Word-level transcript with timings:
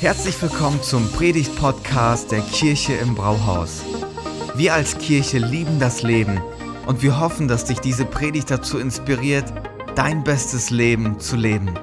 Herzlich 0.00 0.40
willkommen 0.40 0.82
zum 0.82 1.12
Predigt-Podcast 1.12 2.32
der 2.32 2.40
Kirche 2.40 2.94
im 2.94 3.14
Brauhaus. 3.14 3.84
Wir 4.54 4.72
als 4.72 4.96
Kirche 4.96 5.36
lieben 5.36 5.78
das 5.78 6.02
Leben 6.02 6.40
und 6.86 7.02
wir 7.02 7.20
hoffen, 7.20 7.48
dass 7.48 7.66
dich 7.66 7.80
diese 7.80 8.06
Predigt 8.06 8.50
dazu 8.50 8.78
inspiriert, 8.78 9.44
dein 9.96 10.24
bestes 10.24 10.70
Leben 10.70 11.20
zu 11.20 11.36
leben. 11.36 11.74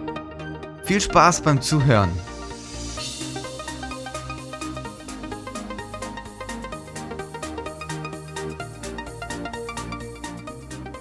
Viel 0.83 0.99
Spaß 0.99 1.41
beim 1.41 1.61
Zuhören. 1.61 2.09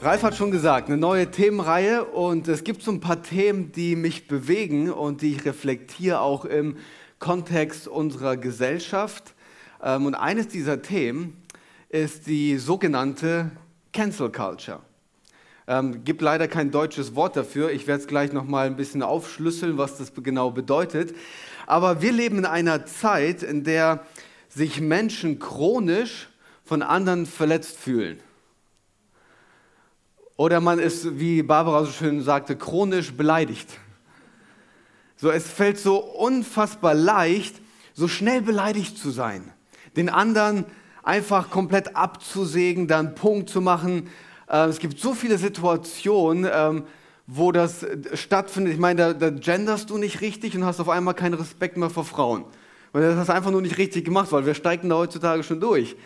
Ralf 0.02 0.22
hat 0.22 0.36
schon 0.36 0.50
gesagt, 0.50 0.88
eine 0.88 0.98
neue 0.98 1.30
Themenreihe 1.30 2.04
und 2.04 2.46
es 2.46 2.62
gibt 2.62 2.82
so 2.82 2.90
ein 2.92 3.00
paar 3.00 3.22
Themen, 3.22 3.72
die 3.72 3.96
mich 3.96 4.28
bewegen 4.28 4.90
und 4.90 5.22
die 5.22 5.32
ich 5.32 5.46
reflektiere 5.46 6.20
auch 6.20 6.44
im 6.44 6.76
Kontext 7.18 7.88
unserer 7.88 8.36
Gesellschaft. 8.36 9.34
Ähm, 9.82 10.06
und 10.06 10.14
eines 10.14 10.48
dieser 10.48 10.82
Themen 10.82 11.42
ist 11.88 12.26
die 12.26 12.58
sogenannte 12.58 13.50
Cancel 13.92 14.30
Culture. 14.30 14.80
Ähm, 15.68 16.04
gibt 16.04 16.22
leider 16.22 16.46
kein 16.46 16.70
deutsches 16.70 17.14
Wort 17.14 17.36
dafür. 17.36 17.70
Ich 17.70 17.86
werde 17.86 18.02
es 18.02 18.06
gleich 18.06 18.32
noch 18.32 18.44
mal 18.44 18.66
ein 18.66 18.76
bisschen 18.76 19.02
aufschlüsseln, 19.02 19.78
was 19.78 19.98
das 19.98 20.12
genau 20.14 20.50
bedeutet. 20.50 21.14
Aber 21.66 22.02
wir 22.02 22.12
leben 22.12 22.38
in 22.38 22.44
einer 22.44 22.86
Zeit, 22.86 23.42
in 23.42 23.64
der 23.64 24.06
sich 24.48 24.80
Menschen 24.80 25.38
chronisch 25.38 26.28
von 26.64 26.82
anderen 26.82 27.26
verletzt 27.26 27.76
fühlen. 27.78 28.20
Oder 30.36 30.60
man 30.60 30.78
ist, 30.78 31.18
wie 31.18 31.42
Barbara 31.42 31.84
so 31.84 31.90
schön 31.90 32.20
sagte, 32.22 32.56
chronisch 32.56 33.12
beleidigt. 33.12 33.68
So, 35.16 35.30
es 35.30 35.48
fällt 35.48 35.78
so 35.78 35.96
unfassbar 35.98 36.94
leicht, 36.94 37.56
so 37.94 38.08
schnell 38.08 38.42
beleidigt 38.42 38.98
zu 38.98 39.10
sein. 39.10 39.50
Den 39.96 40.08
anderen 40.10 40.66
einfach 41.02 41.50
komplett 41.50 41.96
abzusägen, 41.96 42.86
dann 42.86 43.14
Punkt 43.14 43.48
zu 43.48 43.60
machen. 43.60 44.08
Äh, 44.48 44.66
es 44.66 44.78
gibt 44.78 44.98
so 44.98 45.14
viele 45.14 45.38
Situationen, 45.38 46.50
ähm, 46.52 46.84
wo 47.26 47.50
das 47.50 47.86
stattfindet. 48.14 48.74
Ich 48.74 48.78
meine, 48.78 48.96
da, 48.96 49.12
da 49.14 49.30
genderst 49.30 49.90
du 49.90 49.98
nicht 49.98 50.20
richtig 50.20 50.54
und 50.56 50.64
hast 50.64 50.80
auf 50.80 50.88
einmal 50.88 51.14
keinen 51.14 51.34
Respekt 51.34 51.76
mehr 51.76 51.90
vor 51.90 52.04
Frauen. 52.04 52.44
Weil 52.92 53.02
das 53.02 53.16
hast 53.16 53.28
du 53.28 53.34
einfach 53.34 53.50
nur 53.50 53.62
nicht 53.62 53.78
richtig 53.78 54.04
gemacht, 54.04 54.32
weil 54.32 54.46
wir 54.46 54.54
steigen 54.54 54.88
da 54.88 54.96
heutzutage 54.96 55.42
schon 55.42 55.60
durch. 55.60 55.96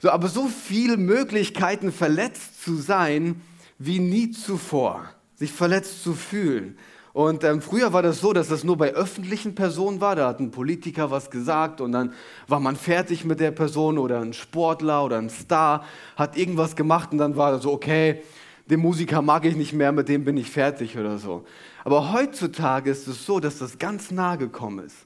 So, 0.00 0.10
aber 0.10 0.28
so 0.28 0.48
viele 0.48 0.96
Möglichkeiten, 0.96 1.92
verletzt 1.92 2.62
zu 2.62 2.76
sein, 2.76 3.40
wie 3.78 3.98
nie 3.98 4.30
zuvor, 4.30 5.08
sich 5.36 5.52
verletzt 5.52 6.02
zu 6.02 6.14
fühlen. 6.14 6.76
Und 7.14 7.44
ähm, 7.44 7.62
früher 7.62 7.92
war 7.92 8.02
das 8.02 8.20
so, 8.20 8.32
dass 8.32 8.48
das 8.48 8.64
nur 8.64 8.76
bei 8.76 8.92
öffentlichen 8.92 9.54
Personen 9.54 10.00
war. 10.00 10.16
Da 10.16 10.26
hat 10.26 10.40
ein 10.40 10.50
Politiker 10.50 11.12
was 11.12 11.30
gesagt 11.30 11.80
und 11.80 11.92
dann 11.92 12.12
war 12.48 12.58
man 12.58 12.74
fertig 12.74 13.24
mit 13.24 13.38
der 13.38 13.52
Person 13.52 13.98
oder 13.98 14.20
ein 14.20 14.32
Sportler 14.32 15.04
oder 15.04 15.18
ein 15.18 15.30
Star 15.30 15.84
hat 16.16 16.36
irgendwas 16.36 16.74
gemacht 16.74 17.12
und 17.12 17.18
dann 17.18 17.36
war 17.36 17.52
das 17.52 17.62
so, 17.62 17.72
okay, 17.72 18.20
den 18.66 18.80
Musiker 18.80 19.22
mag 19.22 19.44
ich 19.44 19.54
nicht 19.54 19.72
mehr, 19.72 19.92
mit 19.92 20.08
dem 20.08 20.24
bin 20.24 20.36
ich 20.36 20.50
fertig 20.50 20.98
oder 20.98 21.18
so. 21.18 21.44
Aber 21.84 22.12
heutzutage 22.12 22.90
ist 22.90 23.06
es 23.06 23.24
so, 23.24 23.38
dass 23.38 23.58
das 23.58 23.78
ganz 23.78 24.10
nah 24.10 24.34
gekommen 24.34 24.84
ist. 24.84 24.96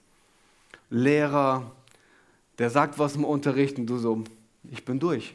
Lehrer, 0.88 1.70
der 2.58 2.70
sagt 2.70 2.98
was 2.98 3.16
im 3.16 3.24
Unterricht 3.26 3.76
und 3.78 3.84
du 3.84 3.98
so, 3.98 4.24
ich 4.70 4.82
bin 4.82 4.98
durch. 4.98 5.34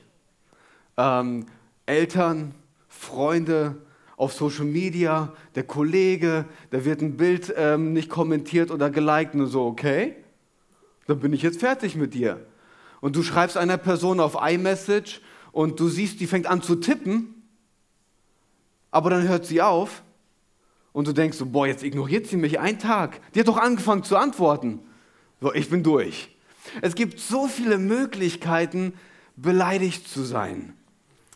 Ähm, 0.98 1.46
Eltern, 1.86 2.56
Freunde, 2.90 3.76
auf 4.24 4.34
Social 4.34 4.66
Media, 4.66 5.34
der 5.56 5.64
Kollege, 5.64 6.46
da 6.72 6.86
wird 6.86 7.02
ein 7.02 7.18
Bild 7.18 7.54
ähm, 7.58 7.92
nicht 7.92 8.10
kommentiert 8.10 8.72
oder 8.72 8.90
geliked 8.90 9.36
und 9.36 9.48
so, 9.48 9.66
okay, 9.66 10.16
dann 11.08 11.20
bin 11.20 11.34
ich 11.34 11.42
jetzt 11.42 11.60
fertig 11.60 11.96
mit 11.96 12.14
dir. 12.14 12.46
Und 13.02 13.18
du 13.18 13.24
schreibst 13.24 13.58
einer 13.58 13.78
Person 13.78 14.22
auf 14.22 14.38
iMessage 14.42 15.20
und 15.52 15.78
du 15.80 15.90
siehst, 15.90 16.22
die 16.22 16.28
fängt 16.28 16.48
an 16.48 16.62
zu 16.62 16.76
tippen, 16.76 17.44
aber 18.92 19.10
dann 19.10 19.28
hört 19.28 19.46
sie 19.46 19.62
auf 19.62 20.04
und 20.94 21.06
du 21.06 21.12
denkst 21.12 21.38
so, 21.38 21.46
boah, 21.48 21.68
jetzt 21.68 21.84
ignoriert 21.84 22.28
sie 22.28 22.38
mich 22.38 22.62
einen 22.62 22.80
Tag. 22.80 23.20
Die 23.34 23.42
hat 23.42 23.50
doch 23.50 23.58
angefangen 23.58 24.04
zu 24.04 24.16
antworten. 24.16 24.80
So, 25.42 25.54
ich 25.54 25.70
bin 25.70 25.84
durch. 25.84 26.30
Es 26.82 26.96
gibt 26.96 27.20
so 27.20 27.50
viele 27.50 27.78
Möglichkeiten, 27.78 28.94
beleidigt 29.36 30.08
zu 30.08 30.24
sein. 30.24 30.74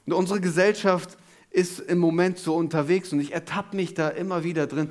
Und 0.06 0.14
unsere 0.14 0.40
Gesellschaft 0.40 1.18
ist 1.50 1.80
im 1.80 1.98
Moment 1.98 2.38
so 2.38 2.56
unterwegs 2.56 3.12
und 3.14 3.20
ich 3.20 3.34
ertappe 3.34 3.76
mich 3.76 3.94
da 3.94 4.10
immer 4.10 4.44
wieder 4.44 4.68
drin, 4.68 4.90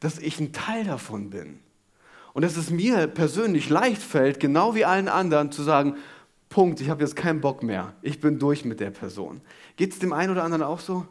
dass 0.00 0.18
ich 0.18 0.40
ein 0.40 0.52
Teil 0.52 0.84
davon 0.84 1.30
bin. 1.30 1.58
Und 2.32 2.42
dass 2.42 2.56
es 2.56 2.70
mir 2.70 3.06
persönlich 3.06 3.70
leicht 3.70 4.02
fällt, 4.02 4.40
genau 4.40 4.74
wie 4.74 4.84
allen 4.84 5.08
anderen, 5.08 5.52
zu 5.52 5.62
sagen, 5.62 5.96
Punkt, 6.48 6.80
ich 6.80 6.90
habe 6.90 7.02
jetzt 7.02 7.16
keinen 7.16 7.40
Bock 7.40 7.62
mehr, 7.62 7.94
ich 8.02 8.20
bin 8.20 8.38
durch 8.38 8.64
mit 8.64 8.80
der 8.80 8.90
Person. 8.90 9.40
Geht 9.76 9.92
es 9.92 9.98
dem 9.98 10.12
einen 10.12 10.32
oder 10.32 10.44
anderen 10.44 10.62
auch 10.62 10.80
so? 10.80 11.06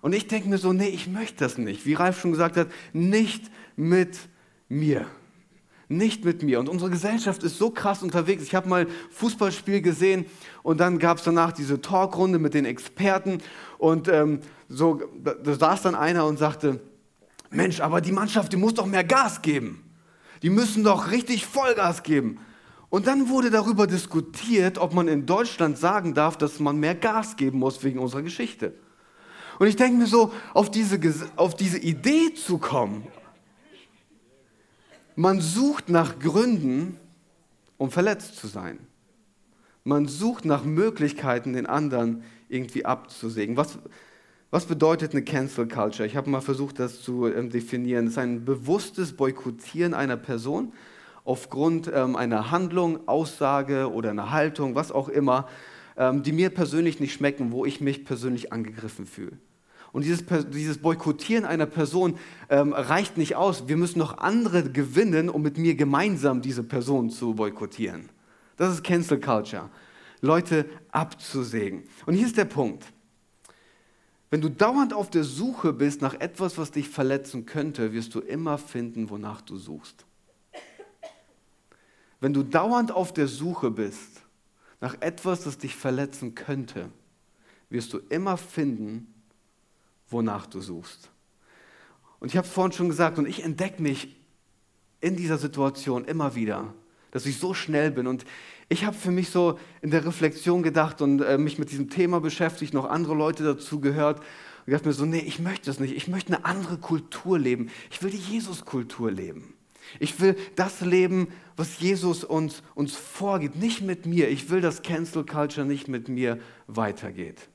Und 0.00 0.14
ich 0.14 0.26
denke 0.26 0.48
mir 0.48 0.58
so, 0.58 0.72
nee, 0.72 0.88
ich 0.88 1.08
möchte 1.08 1.44
das 1.44 1.58
nicht. 1.58 1.86
Wie 1.86 1.94
Ralf 1.94 2.20
schon 2.20 2.30
gesagt 2.32 2.56
hat, 2.56 2.68
nicht 2.92 3.50
mit 3.76 4.18
mir 4.68 5.06
nicht 5.88 6.24
mit 6.24 6.42
mir. 6.42 6.60
Und 6.60 6.68
unsere 6.68 6.90
Gesellschaft 6.90 7.42
ist 7.42 7.58
so 7.58 7.70
krass 7.70 8.02
unterwegs. 8.02 8.42
Ich 8.42 8.54
habe 8.54 8.68
mal 8.68 8.82
ein 8.82 8.92
Fußballspiel 9.10 9.80
gesehen 9.82 10.26
und 10.62 10.80
dann 10.80 10.98
gab 10.98 11.18
es 11.18 11.24
danach 11.24 11.52
diese 11.52 11.80
Talkrunde 11.80 12.38
mit 12.38 12.54
den 12.54 12.64
Experten 12.64 13.38
und 13.78 14.08
ähm, 14.08 14.40
so, 14.68 15.00
da, 15.22 15.34
da 15.34 15.54
saß 15.54 15.82
dann 15.82 15.94
einer 15.94 16.26
und 16.26 16.38
sagte, 16.38 16.80
Mensch, 17.50 17.80
aber 17.80 18.00
die 18.00 18.12
Mannschaft, 18.12 18.52
die 18.52 18.56
muss 18.56 18.74
doch 18.74 18.86
mehr 18.86 19.04
Gas 19.04 19.42
geben. 19.42 19.84
Die 20.42 20.50
müssen 20.50 20.84
doch 20.84 21.10
richtig 21.10 21.46
Vollgas 21.46 22.02
geben. 22.02 22.38
Und 22.90 23.06
dann 23.06 23.28
wurde 23.28 23.50
darüber 23.50 23.86
diskutiert, 23.86 24.78
ob 24.78 24.94
man 24.94 25.08
in 25.08 25.26
Deutschland 25.26 25.78
sagen 25.78 26.14
darf, 26.14 26.36
dass 26.36 26.60
man 26.60 26.78
mehr 26.78 26.94
Gas 26.94 27.36
geben 27.36 27.58
muss 27.58 27.82
wegen 27.82 27.98
unserer 27.98 28.22
Geschichte. 28.22 28.74
Und 29.58 29.66
ich 29.66 29.76
denke 29.76 29.98
mir 29.98 30.06
so, 30.06 30.32
auf 30.52 30.70
diese, 30.70 30.98
auf 31.36 31.56
diese 31.56 31.78
Idee 31.78 32.34
zu 32.34 32.58
kommen, 32.58 33.06
man 35.16 35.40
sucht 35.40 35.88
nach 35.88 36.18
Gründen, 36.18 36.98
um 37.78 37.90
verletzt 37.90 38.36
zu 38.36 38.46
sein. 38.46 38.78
Man 39.84 40.08
sucht 40.08 40.44
nach 40.44 40.64
Möglichkeiten, 40.64 41.52
den 41.52 41.66
anderen 41.66 42.22
irgendwie 42.48 42.84
abzusägen. 42.84 43.56
Was, 43.56 43.78
was 44.50 44.64
bedeutet 44.66 45.12
eine 45.12 45.22
Cancel 45.22 45.68
Culture? 45.68 46.06
Ich 46.06 46.16
habe 46.16 46.30
mal 46.30 46.40
versucht, 46.40 46.78
das 46.78 47.02
zu 47.02 47.26
ähm, 47.26 47.50
definieren. 47.50 48.06
Es 48.06 48.12
ist 48.12 48.18
ein 48.18 48.44
bewusstes 48.44 49.12
Boykottieren 49.12 49.94
einer 49.94 50.16
Person 50.16 50.72
aufgrund 51.24 51.90
ähm, 51.92 52.16
einer 52.16 52.50
Handlung, 52.50 53.08
Aussage 53.08 53.92
oder 53.92 54.10
einer 54.10 54.30
Haltung, 54.30 54.74
was 54.74 54.92
auch 54.92 55.08
immer, 55.08 55.48
ähm, 55.96 56.22
die 56.22 56.32
mir 56.32 56.50
persönlich 56.50 57.00
nicht 57.00 57.14
schmecken, 57.14 57.52
wo 57.52 57.64
ich 57.64 57.80
mich 57.80 58.04
persönlich 58.04 58.52
angegriffen 58.52 59.06
fühle. 59.06 59.38
Und 59.94 60.04
dieses, 60.04 60.24
dieses 60.52 60.78
Boykottieren 60.78 61.44
einer 61.44 61.66
Person 61.66 62.18
ähm, 62.48 62.72
reicht 62.72 63.16
nicht 63.16 63.36
aus. 63.36 63.68
Wir 63.68 63.76
müssen 63.76 64.00
noch 64.00 64.18
andere 64.18 64.68
gewinnen, 64.68 65.28
um 65.28 65.40
mit 65.40 65.56
mir 65.56 65.76
gemeinsam 65.76 66.42
diese 66.42 66.64
Person 66.64 67.10
zu 67.10 67.34
boykottieren. 67.34 68.08
Das 68.56 68.74
ist 68.74 68.82
Cancel 68.82 69.20
Culture. 69.20 69.70
Leute 70.20 70.68
abzusägen. 70.90 71.84
Und 72.06 72.14
hier 72.14 72.26
ist 72.26 72.36
der 72.36 72.44
Punkt. 72.44 72.92
Wenn 74.30 74.40
du 74.40 74.48
dauernd 74.48 74.92
auf 74.92 75.10
der 75.10 75.22
Suche 75.22 75.72
bist 75.72 76.02
nach 76.02 76.14
etwas, 76.14 76.58
was 76.58 76.72
dich 76.72 76.88
verletzen 76.88 77.46
könnte, 77.46 77.92
wirst 77.92 78.16
du 78.16 78.18
immer 78.18 78.58
finden, 78.58 79.10
wonach 79.10 79.42
du 79.42 79.56
suchst. 79.56 80.04
Wenn 82.18 82.32
du 82.32 82.42
dauernd 82.42 82.90
auf 82.90 83.12
der 83.12 83.28
Suche 83.28 83.70
bist 83.70 84.22
nach 84.80 84.96
etwas, 85.00 85.44
das 85.44 85.56
dich 85.56 85.76
verletzen 85.76 86.34
könnte, 86.34 86.90
wirst 87.70 87.92
du 87.92 87.98
immer 88.08 88.36
finden, 88.36 89.13
wonach 90.14 90.46
du 90.46 90.60
suchst. 90.60 91.10
Und 92.20 92.28
ich 92.28 92.38
habe 92.38 92.46
es 92.46 92.52
vorhin 92.52 92.72
schon 92.72 92.88
gesagt, 92.88 93.18
und 93.18 93.26
ich 93.26 93.44
entdecke 93.44 93.82
mich 93.82 94.16
in 95.02 95.16
dieser 95.16 95.36
Situation 95.36 96.06
immer 96.06 96.34
wieder, 96.34 96.72
dass 97.10 97.26
ich 97.26 97.38
so 97.38 97.52
schnell 97.52 97.90
bin. 97.90 98.06
Und 98.06 98.24
ich 98.70 98.86
habe 98.86 98.96
für 98.96 99.10
mich 99.10 99.28
so 99.28 99.58
in 99.82 99.90
der 99.90 100.06
Reflexion 100.06 100.62
gedacht 100.62 101.02
und 101.02 101.20
äh, 101.20 101.36
mich 101.36 101.58
mit 101.58 101.70
diesem 101.70 101.90
Thema 101.90 102.20
beschäftigt, 102.20 102.72
noch 102.72 102.86
andere 102.86 103.14
Leute 103.14 103.44
dazu 103.44 103.80
gehört. 103.80 104.20
Und 104.20 104.24
ich 104.68 104.72
dachte 104.72 104.88
mir 104.88 104.94
so, 104.94 105.04
nee, 105.04 105.18
ich 105.18 105.40
möchte 105.40 105.66
das 105.66 105.78
nicht. 105.78 105.94
Ich 105.94 106.08
möchte 106.08 106.34
eine 106.34 106.46
andere 106.46 106.78
Kultur 106.78 107.38
leben. 107.38 107.68
Ich 107.90 108.02
will 108.02 108.10
die 108.10 108.16
Jesus-Kultur 108.16 109.10
leben. 109.10 109.52
Ich 110.00 110.18
will 110.18 110.36
das 110.56 110.80
leben, 110.80 111.28
was 111.56 111.78
Jesus 111.80 112.24
uns, 112.24 112.62
uns 112.74 112.96
vorgibt. 112.96 113.56
Nicht 113.56 113.82
mit 113.82 114.06
mir. 114.06 114.30
Ich 114.30 114.48
will, 114.48 114.62
dass 114.62 114.80
Cancel 114.80 115.26
Culture 115.26 115.66
nicht 115.66 115.88
mit 115.88 116.08
mir 116.08 116.38
weitergeht. 116.66 117.50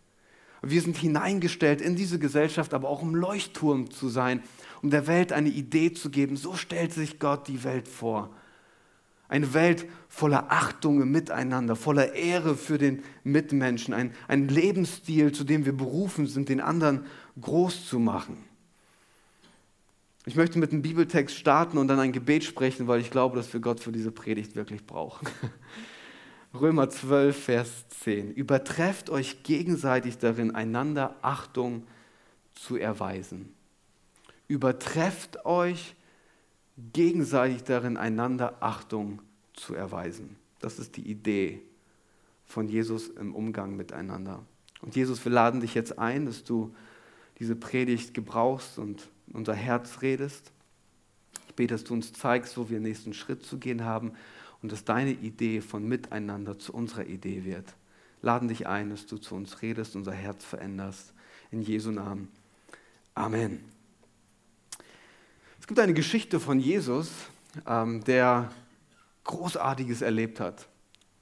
Wir 0.61 0.81
sind 0.81 0.97
hineingestellt 0.97 1.81
in 1.81 1.95
diese 1.95 2.19
Gesellschaft, 2.19 2.73
aber 2.73 2.89
auch 2.89 3.01
um 3.01 3.15
Leuchtturm 3.15 3.91
zu 3.91 4.09
sein, 4.09 4.43
um 4.81 4.89
der 4.89 5.07
Welt 5.07 5.31
eine 5.31 5.49
Idee 5.49 5.93
zu 5.93 6.09
geben. 6.09 6.35
So 6.35 6.55
stellt 6.55 6.93
sich 6.93 7.19
Gott 7.19 7.47
die 7.47 7.63
Welt 7.63 7.87
vor. 7.87 8.29
Eine 9.29 9.53
Welt 9.53 9.85
voller 10.09 10.51
Achtung 10.51 11.01
im 11.01 11.11
Miteinander, 11.11 11.75
voller 11.75 12.13
Ehre 12.13 12.55
für 12.55 12.77
den 12.77 13.03
Mitmenschen, 13.23 13.93
ein, 13.93 14.11
ein 14.27 14.47
Lebensstil, 14.47 15.31
zu 15.31 15.43
dem 15.43 15.65
wir 15.65 15.77
berufen 15.77 16.25
sind, 16.25 16.49
den 16.49 16.61
anderen 16.61 17.05
groß 17.39 17.87
zu 17.87 17.99
machen. 17.99 18.37
Ich 20.25 20.35
möchte 20.35 20.59
mit 20.59 20.71
einem 20.71 20.81
Bibeltext 20.81 21.35
starten 21.35 21.77
und 21.77 21.87
dann 21.87 21.99
ein 21.99 22.11
Gebet 22.11 22.43
sprechen, 22.43 22.87
weil 22.87 22.99
ich 23.01 23.11
glaube, 23.11 23.37
dass 23.37 23.53
wir 23.53 23.59
Gott 23.61 23.79
für 23.79 23.91
diese 23.91 24.11
Predigt 24.11 24.55
wirklich 24.55 24.85
brauchen. 24.85 25.27
Römer 26.53 26.89
12, 26.89 27.43
Vers 27.43 27.87
10. 27.89 28.33
Übertrefft 28.33 29.11
euch 29.11 29.43
gegenseitig 29.43 30.17
darin, 30.17 30.55
einander 30.55 31.15
Achtung 31.21 31.85
zu 32.55 32.75
erweisen. 32.75 33.53
Übertrefft 34.47 35.45
euch 35.45 35.95
gegenseitig 36.91 37.63
darin, 37.65 37.97
einander 37.97 38.57
Achtung 38.61 39.21
zu 39.53 39.75
erweisen. 39.75 40.37
Das 40.59 40.79
ist 40.79 40.97
die 40.97 41.07
Idee 41.07 41.61
von 42.45 42.67
Jesus 42.67 43.09
im 43.09 43.35
Umgang 43.35 43.75
miteinander. 43.75 44.43
Und 44.81 44.95
Jesus, 44.95 45.23
wir 45.23 45.31
laden 45.31 45.61
dich 45.61 45.75
jetzt 45.75 45.99
ein, 45.99 46.25
dass 46.25 46.43
du 46.43 46.73
diese 47.37 47.55
Predigt 47.55 48.15
gebrauchst 48.15 48.79
und 48.79 49.07
unser 49.33 49.53
Herz 49.53 50.01
redest. 50.01 50.51
Ich 51.47 51.53
bete, 51.53 51.75
dass 51.75 51.83
du 51.83 51.93
uns 51.93 52.11
zeigst, 52.11 52.57
wo 52.57 52.69
wir 52.69 52.79
den 52.79 52.83
nächsten 52.83 53.13
Schritt 53.13 53.45
zu 53.45 53.59
gehen 53.59 53.85
haben 53.85 54.13
und 54.61 54.71
dass 54.71 54.83
deine 54.83 55.11
Idee 55.11 55.61
von 55.61 55.87
Miteinander 55.87 56.59
zu 56.59 56.73
unserer 56.73 57.05
Idee 57.05 57.45
wird. 57.45 57.75
Laden 58.21 58.49
dich 58.49 58.67
ein, 58.67 58.89
dass 58.89 59.05
du 59.05 59.17
zu 59.17 59.35
uns 59.35 59.61
redest, 59.61 59.95
unser 59.95 60.11
Herz 60.11 60.43
veränderst. 60.43 61.13
In 61.51 61.61
Jesu 61.61 61.91
Namen. 61.91 62.27
Amen. 63.15 63.59
Es 65.59 65.67
gibt 65.67 65.79
eine 65.79 65.93
Geschichte 65.93 66.39
von 66.39 66.59
Jesus, 66.59 67.09
ähm, 67.65 68.03
der 68.03 68.51
Großartiges 69.23 70.01
erlebt 70.01 70.39
hat. 70.39 70.67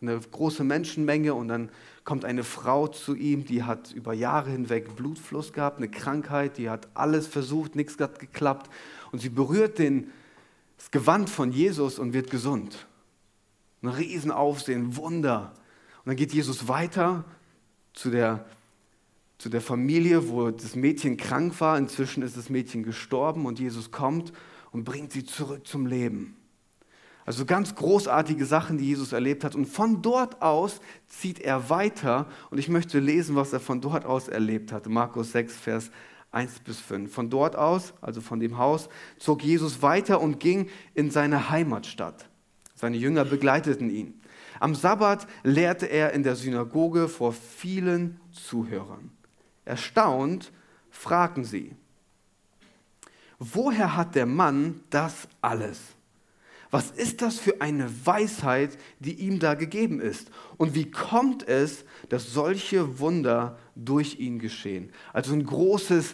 Eine 0.02 0.20
große 0.20 0.64
Menschenmenge 0.64 1.34
und 1.34 1.48
dann 1.48 1.70
kommt 2.04 2.24
eine 2.24 2.44
Frau 2.44 2.88
zu 2.88 3.16
ihm, 3.16 3.46
die 3.46 3.64
hat 3.64 3.92
über 3.92 4.14
Jahre 4.14 4.52
hinweg 4.52 4.96
Blutfluss 4.96 5.54
gehabt, 5.54 5.78
eine 5.78 5.90
Krankheit, 5.90 6.58
die 6.58 6.70
hat 6.70 6.88
alles 6.94 7.28
versucht, 7.28 7.76
nichts 7.76 8.00
hat 8.00 8.20
geklappt. 8.20 8.70
Und 9.12 9.20
sie 9.20 9.30
berührt 9.30 9.80
den, 9.80 10.12
das 10.78 10.92
Gewand 10.92 11.30
von 11.30 11.52
Jesus 11.52 12.00
und 12.00 12.14
wird 12.14 12.30
gesund. 12.30 12.88
Ein 13.82 13.90
Riesenaufsehen, 13.90 14.96
Wunder. 14.96 15.54
Und 16.00 16.08
dann 16.08 16.16
geht 16.16 16.34
Jesus 16.34 16.68
weiter 16.68 17.26
zu 17.94 18.10
der, 18.10 18.46
zu 19.38 19.50
der 19.50 19.62
Familie, 19.62 20.30
wo 20.30 20.52
das 20.52 20.76
Mädchen 20.76 21.18
krank 21.18 21.60
war. 21.60 21.78
Inzwischen 21.78 22.24
ist 22.24 22.38
das 22.38 22.50
Mädchen 22.50 22.84
gestorben 22.84 23.46
und 23.46 23.60
Jesus 23.60 23.92
kommt 23.92 24.34
und 24.72 24.84
bringt 24.84 25.12
sie 25.12 25.26
zurück 25.26 25.68
zum 25.68 25.86
Leben. 25.86 26.36
Also 27.28 27.46
ganz 27.46 27.76
großartige 27.76 28.46
Sachen, 28.46 28.78
die 28.78 28.86
Jesus 28.86 29.12
erlebt 29.12 29.44
hat. 29.44 29.54
Und 29.54 29.66
von 29.66 30.02
dort 30.02 30.42
aus 30.42 30.80
zieht 31.08 31.40
er 31.40 31.70
weiter. 31.70 32.28
Und 32.50 32.58
ich 32.58 32.70
möchte 32.70 33.00
lesen, 33.00 33.36
was 33.36 33.52
er 33.52 33.60
von 33.60 33.82
dort 33.82 34.06
aus 34.06 34.30
erlebt 34.30 34.72
hat. 34.72 34.88
Markus 34.88 35.34
6, 35.34 35.54
Vers 35.58 35.92
1 36.32 36.60
bis 36.60 36.80
5. 36.80 37.14
Von 37.14 37.30
dort 37.30 37.58
aus, 37.58 37.94
also 38.00 38.22
von 38.22 38.40
dem 38.40 38.58
Haus, 38.58 38.88
zog 39.20 39.44
Jesus 39.44 39.82
weiter 39.82 40.22
und 40.22 40.40
ging 40.40 40.70
in 40.94 41.12
seine 41.12 41.50
Heimatstadt. 41.50 42.27
Seine 42.78 42.98
Jünger 42.98 43.26
begleiteten 43.26 43.90
ihn. 43.90 44.22
Am 44.60 44.76
Sabbat 44.76 45.28
lehrte 45.44 45.88
er 45.88 46.14
in 46.14 46.22
der 46.22 46.36
Synagoge 46.36 47.10
vor 47.10 47.34
vielen 47.34 48.20
Zuhörern. 48.32 49.10
Erstaunt 49.66 50.52
fragten 50.92 51.44
sie, 51.44 51.76
woher 53.40 53.98
hat 53.98 54.14
der 54.14 54.28
Mann 54.28 54.82
das 54.92 55.28
alles? 55.42 55.80
Was 56.70 56.92
ist 56.92 57.22
das 57.24 57.40
für 57.40 57.62
eine 57.62 57.90
Weisheit, 58.06 58.78
die 59.00 59.14
ihm 59.14 59.40
da 59.40 59.56
gegeben 59.56 60.00
ist? 60.00 60.30
Und 60.58 60.76
wie 60.76 60.92
kommt 60.92 61.48
es, 61.48 61.84
dass 62.10 62.32
solche 62.32 63.00
Wunder 63.00 63.58
durch 63.76 64.20
ihn 64.20 64.38
geschehen? 64.38 64.92
Also 65.14 65.34
ein 65.34 65.46
großes, 65.46 66.14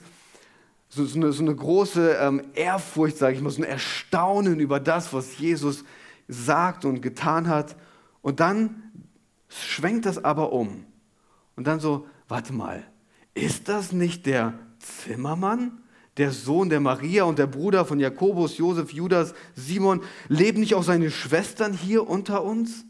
so, 0.87 1.07
eine, 1.15 1.33
so 1.33 1.43
eine, 1.43 1.55
große 1.55 2.17
ähm, 2.21 2.43
Ehrfurcht, 2.53 3.17
sage 3.17 3.35
ich 3.35 3.41
mal, 3.41 3.49
so 3.49 3.63
ein 3.63 3.67
Erstaunen 3.67 4.61
über 4.61 4.79
das, 4.79 5.11
was 5.11 5.37
Jesus 5.39 5.83
sagt 6.27 6.85
und 6.85 7.01
getan 7.01 7.47
hat. 7.47 7.75
Und 8.21 8.39
dann 8.39 8.91
schwenkt 9.47 10.05
das 10.05 10.23
aber 10.23 10.51
um. 10.51 10.85
Und 11.55 11.67
dann 11.67 11.79
so, 11.79 12.07
warte 12.27 12.53
mal, 12.53 12.83
ist 13.33 13.69
das 13.69 13.91
nicht 13.91 14.25
der 14.25 14.53
Zimmermann? 14.79 15.83
der 16.17 16.31
Sohn 16.31 16.69
der 16.69 16.79
Maria 16.79 17.23
und 17.23 17.39
der 17.39 17.47
Bruder 17.47 17.85
von 17.85 17.99
Jakobus, 17.99 18.57
Josef, 18.57 18.91
Judas, 18.91 19.33
Simon, 19.55 20.03
leben 20.27 20.59
nicht 20.59 20.75
auch 20.75 20.83
seine 20.83 21.09
Schwestern 21.09 21.73
hier 21.73 22.07
unter 22.07 22.43
uns? 22.43 22.85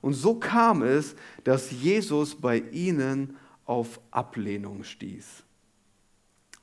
Und 0.00 0.14
so 0.14 0.34
kam 0.34 0.82
es, 0.82 1.14
dass 1.44 1.70
Jesus 1.70 2.34
bei 2.34 2.58
ihnen 2.58 3.36
auf 3.64 4.00
Ablehnung 4.10 4.84
stieß. 4.84 5.44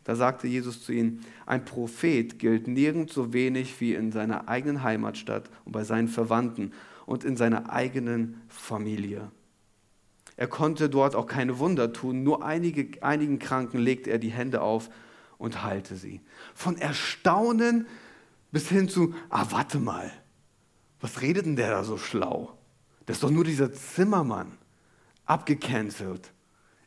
Da 0.09 0.15
sagte 0.15 0.47
Jesus 0.47 0.81
zu 0.81 0.91
ihnen, 0.91 1.23
ein 1.45 1.65
Prophet 1.65 2.39
gilt 2.39 2.67
nirgends 2.67 3.13
so 3.13 3.31
wenig 3.31 3.79
wie 3.79 3.93
in 3.93 4.11
seiner 4.11 4.49
eigenen 4.49 4.81
Heimatstadt 4.81 5.51
und 5.65 5.71
bei 5.71 5.83
seinen 5.83 6.07
Verwandten 6.07 6.73
und 7.05 7.23
in 7.23 7.37
seiner 7.37 7.69
eigenen 7.69 8.41
Familie. 8.47 9.29
Er 10.35 10.47
konnte 10.47 10.89
dort 10.89 11.13
auch 11.13 11.27
keine 11.27 11.59
Wunder 11.59 11.93
tun, 11.93 12.23
nur 12.23 12.43
einige, 12.43 13.03
einigen 13.03 13.37
Kranken 13.37 13.77
legte 13.77 14.09
er 14.09 14.17
die 14.17 14.31
Hände 14.31 14.63
auf 14.63 14.89
und 15.37 15.63
halte 15.63 15.95
sie. 15.95 16.21
Von 16.55 16.75
Erstaunen 16.79 17.85
bis 18.51 18.67
hin 18.67 18.89
zu, 18.89 19.13
ah, 19.29 19.45
warte 19.51 19.77
mal, 19.77 20.11
was 21.01 21.21
redet 21.21 21.45
denn 21.45 21.55
der 21.55 21.69
da 21.69 21.83
so 21.83 21.99
schlau? 21.99 22.57
Das 23.05 23.17
ist 23.17 23.23
doch 23.23 23.29
nur 23.29 23.43
dieser 23.43 23.71
Zimmermann, 23.71 24.57
abgecancelt. 25.25 26.31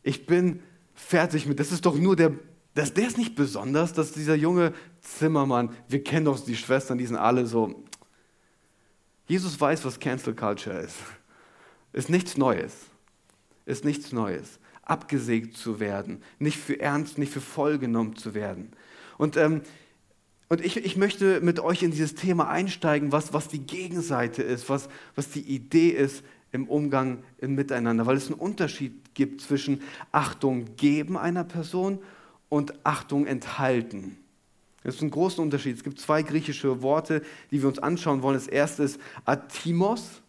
Ich 0.03 0.27
bin 0.27 0.61
fertig 0.93 1.47
mit, 1.47 1.61
das 1.61 1.71
ist 1.71 1.87
doch 1.87 1.97
nur 1.97 2.17
der, 2.17 2.33
das, 2.75 2.95
der 2.95 3.07
ist 3.07 3.19
nicht 3.19 3.35
besonders, 3.35 3.93
dass 3.93 4.13
dieser 4.13 4.35
junge 4.35 4.73
Zimmermann, 5.01 5.71
wir 5.89 6.03
kennen 6.03 6.27
doch 6.27 6.43
die 6.43 6.57
Schwestern, 6.57 6.99
die 6.99 7.07
sind 7.07 7.17
alle 7.17 7.47
so. 7.47 7.85
Jesus 9.27 9.61
weiß, 9.61 9.85
was 9.85 10.01
Cancel 10.01 10.35
Culture 10.35 10.79
ist. 10.79 10.97
Ist 11.93 12.09
nichts 12.09 12.37
Neues. 12.37 12.75
Ist 13.67 13.85
nichts 13.85 14.13
Neues 14.13 14.59
abgesägt 14.83 15.57
zu 15.57 15.81
werden, 15.81 16.23
nicht 16.39 16.59
für 16.59 16.79
ernst, 16.81 17.19
nicht 17.19 17.33
für 17.33 17.41
voll 17.41 17.79
genommen 17.79 18.17
zu 18.17 18.35
werden. 18.35 18.73
Und, 19.17 19.37
ähm, 19.37 19.63
und 20.49 20.65
ich, 20.65 20.77
ich 20.77 20.97
möchte 20.97 21.41
mit 21.41 21.61
euch 21.61 21.83
in 21.83 21.93
dieses 21.93 22.15
Thema 22.15 22.49
einsteigen, 22.49 23.13
was, 23.13 23.33
was 23.33 23.49
die 23.49 23.65
Gegenseite 23.65 24.43
ist, 24.43 24.69
was, 24.69 24.89
was 25.15 25.31
die 25.31 25.41
Idee 25.41 25.91
ist 25.91 26.25
im 26.51 26.69
Umgang 26.69 27.23
im 27.39 27.55
Miteinander, 27.55 28.05
weil 28.07 28.17
es 28.17 28.27
einen 28.27 28.39
Unterschied 28.39 29.15
gibt 29.15 29.41
zwischen 29.41 29.81
Achtung 30.11 30.77
geben 30.77 31.17
einer 31.17 31.45
Person 31.45 32.01
und 32.53 32.85
Achtung 32.85 33.25
enthalten. 33.27 34.19
Das 34.85 34.97
ist 34.97 35.01
ein 35.01 35.11
großer 35.11 35.41
Unterschied. 35.41 35.75
Es 35.75 35.83
gibt 35.83 35.99
zwei 35.99 36.21
griechische 36.23 36.83
Worte, 36.83 37.23
die 37.51 37.63
wir 37.63 37.69
uns 37.69 37.79
anschauen 37.79 38.21
wollen. 38.21 38.35
Das 38.35 38.47
erste 38.47 38.83
ist 38.83 39.01
Atimos. 39.25 40.21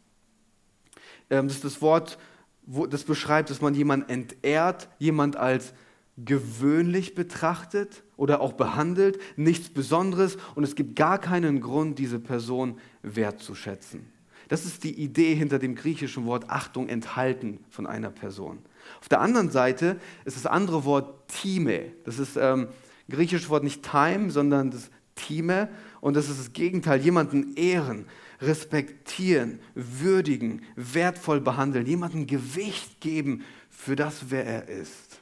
Ähm, 1.30 1.50
das 1.50 1.58
ist 1.58 1.65
das 1.65 1.82
Wort, 1.82 2.18
wo 2.65 2.86
das 2.86 3.03
beschreibt, 3.03 3.50
dass 3.50 3.60
man 3.60 3.75
jemanden 3.75 4.10
entehrt, 4.10 4.88
jemand 5.00 5.36
als 5.36 5.74
gewöhnlich 6.18 7.13
betrachtet 7.13 8.03
oder 8.15 8.39
auch 8.39 8.53
behandelt, 8.53 9.20
nichts 9.36 9.68
Besonderes 9.68 10.38
und 10.56 10.63
es 10.63 10.75
gibt 10.75 10.96
gar 10.96 11.20
keinen 11.20 11.60
Grund, 11.60 12.00
diese 12.00 12.22
Person 12.22 12.80
wertzuschätzen. 13.01 14.12
Das 14.53 14.65
ist 14.65 14.83
die 14.83 14.93
Idee 14.93 15.33
hinter 15.33 15.57
dem 15.57 15.74
griechischen 15.74 16.27
Wort 16.27 16.51
Achtung 16.51 16.88
enthalten 16.88 17.57
von 17.72 17.88
einer 17.88 18.12
Person. 18.12 18.60
Auf 19.01 19.10
der 19.10 19.19
anderen 19.19 19.50
Seite 19.50 20.00
ist 20.25 20.38
das 20.38 20.45
andere 20.45 20.86
Wort 20.86 21.27
Time. 21.27 21.86
Das 22.05 22.19
ist 22.19 22.38
ähm, 22.38 22.67
griechisches 23.10 23.50
Wort 23.50 23.63
nicht 23.63 23.81
Time, 23.81 24.29
sondern 24.29 24.69
das 24.69 24.91
Time 25.15 25.69
und 26.01 26.15
das 26.15 26.29
ist 26.29 26.39
das 26.39 26.53
Gegenteil, 26.53 27.01
jemanden 27.01 27.55
ehren, 27.55 28.05
respektieren, 28.41 29.57
würdigen, 29.74 30.62
wertvoll 30.75 31.41
behandeln, 31.41 31.88
jemandem 31.88 32.27
Gewicht 32.27 33.01
geben 33.01 33.43
für 33.72 33.95
das, 33.95 34.25
wer 34.29 34.45
er 34.45 34.69
ist. 34.69 35.19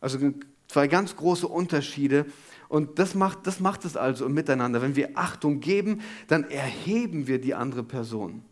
Also 0.00 0.32
zwei 0.68 0.86
ganz 0.86 1.16
große 1.16 1.48
Unterschiede. 1.48 2.26
Und 2.68 2.98
das 2.98 3.14
macht, 3.14 3.46
das 3.46 3.60
macht 3.60 3.84
es 3.84 3.96
also 3.96 4.28
Miteinander. 4.28 4.82
Wenn 4.82 4.96
wir 4.96 5.10
Achtung 5.16 5.60
geben, 5.60 6.00
dann 6.26 6.44
erheben 6.50 7.26
wir 7.26 7.40
die 7.40 7.54
andere 7.54 7.82
Person. 7.82 8.42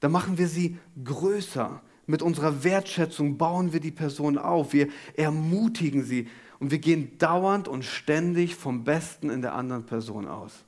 Dann 0.00 0.12
machen 0.12 0.38
wir 0.38 0.48
sie 0.48 0.78
größer. 1.02 1.80
Mit 2.06 2.22
unserer 2.22 2.62
Wertschätzung 2.62 3.36
bauen 3.36 3.72
wir 3.72 3.80
die 3.80 3.90
Person 3.90 4.38
auf. 4.38 4.72
Wir 4.72 4.88
ermutigen 5.14 6.04
sie. 6.04 6.28
Und 6.58 6.70
wir 6.70 6.78
gehen 6.78 7.18
dauernd 7.18 7.68
und 7.68 7.84
ständig 7.84 8.56
vom 8.56 8.84
Besten 8.84 9.30
in 9.30 9.42
der 9.42 9.54
anderen 9.54 9.84
Person 9.84 10.26
aus. 10.26 10.64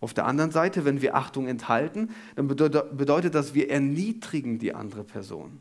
Auf 0.00 0.14
der 0.14 0.26
anderen 0.26 0.50
Seite, 0.50 0.84
wenn 0.84 1.02
wir 1.02 1.14
Achtung 1.14 1.46
enthalten, 1.46 2.10
dann 2.36 2.48
bedeutet 2.48 3.34
das, 3.34 3.54
wir 3.54 3.70
erniedrigen 3.70 4.58
die 4.58 4.74
andere 4.74 5.04
Person. 5.04 5.60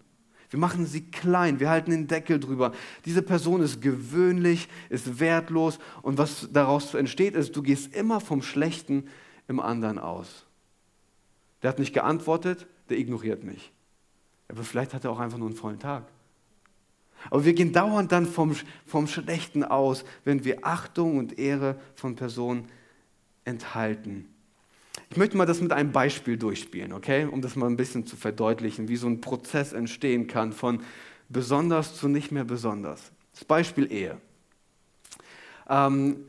Wir 0.50 0.60
machen 0.60 0.86
sie 0.86 1.02
klein, 1.02 1.60
wir 1.60 1.70
halten 1.70 1.92
den 1.92 2.08
Deckel 2.08 2.40
drüber. 2.40 2.74
Diese 3.06 3.22
Person 3.22 3.62
ist 3.62 3.82
gewöhnlich, 3.82 4.68
ist 4.90 5.20
wertlos 5.20 5.80
und 6.02 6.18
was 6.18 6.50
daraus 6.52 6.94
entsteht, 6.96 7.36
ist, 7.36 7.56
du 7.56 7.62
gehst 7.62 7.94
immer 7.96 8.20
vom 8.20 8.42
Schlechten 8.42 9.08
im 9.48 9.60
anderen 9.60 10.00
aus. 10.00 10.46
Der 11.62 11.70
hat 11.70 11.80
nicht 11.80 11.94
geantwortet, 11.94 12.68
der 12.90 12.98
ignoriert 12.98 13.44
mich. 13.44 13.72
Aber 14.48 14.64
vielleicht 14.64 14.94
hat 14.94 15.04
er 15.04 15.12
auch 15.12 15.20
einfach 15.20 15.38
nur 15.38 15.50
einen 15.50 15.58
vollen 15.58 15.80
Tag. 15.80 16.08
Aber 17.30 17.46
wir 17.46 17.54
gehen 17.54 17.74
dauernd 17.74 18.12
dann 18.12 18.26
vom, 18.26 18.56
vom 18.86 19.08
Schlechten 19.08 19.64
aus, 19.64 20.06
wenn 20.24 20.46
wir 20.46 20.66
Achtung 20.66 21.18
und 21.18 21.38
Ehre 21.38 21.80
von 21.96 22.16
Personen 22.16 22.68
enthalten. 23.44 24.26
Ich 25.10 25.18
möchte 25.18 25.38
mal 25.38 25.46
das 25.46 25.62
mit 25.62 25.72
einem 25.72 25.92
Beispiel 25.92 26.38
durchspielen, 26.38 26.94
okay? 26.94 27.26
Um 27.26 27.42
das 27.42 27.56
mal 27.56 27.68
ein 27.68 27.78
bisschen 27.78 28.06
zu 28.06 28.16
verdeutlichen, 28.16 28.88
wie 28.88 28.96
so 28.96 29.08
ein 29.08 29.22
Prozess 29.22 29.74
entstehen 29.74 30.28
kann 30.28 30.54
von 30.54 30.82
besonders 31.30 31.96
zu 31.96 32.08
nicht 32.08 32.32
mehr 32.32 32.44
besonders. 32.44 33.12
Das 33.34 33.46
Beispiel 33.46 33.92
Ehe. 33.92 34.18
Ähm, 35.70 36.26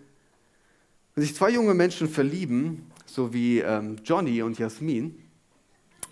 wenn 1.14 1.24
sich 1.24 1.34
zwei 1.34 1.50
junge 1.50 1.74
Menschen 1.74 2.08
verlieben, 2.08 2.90
so 3.04 3.32
wie 3.32 3.58
ähm, 3.58 3.96
Johnny 4.04 4.42
und 4.42 4.58
Jasmin, 4.58 5.20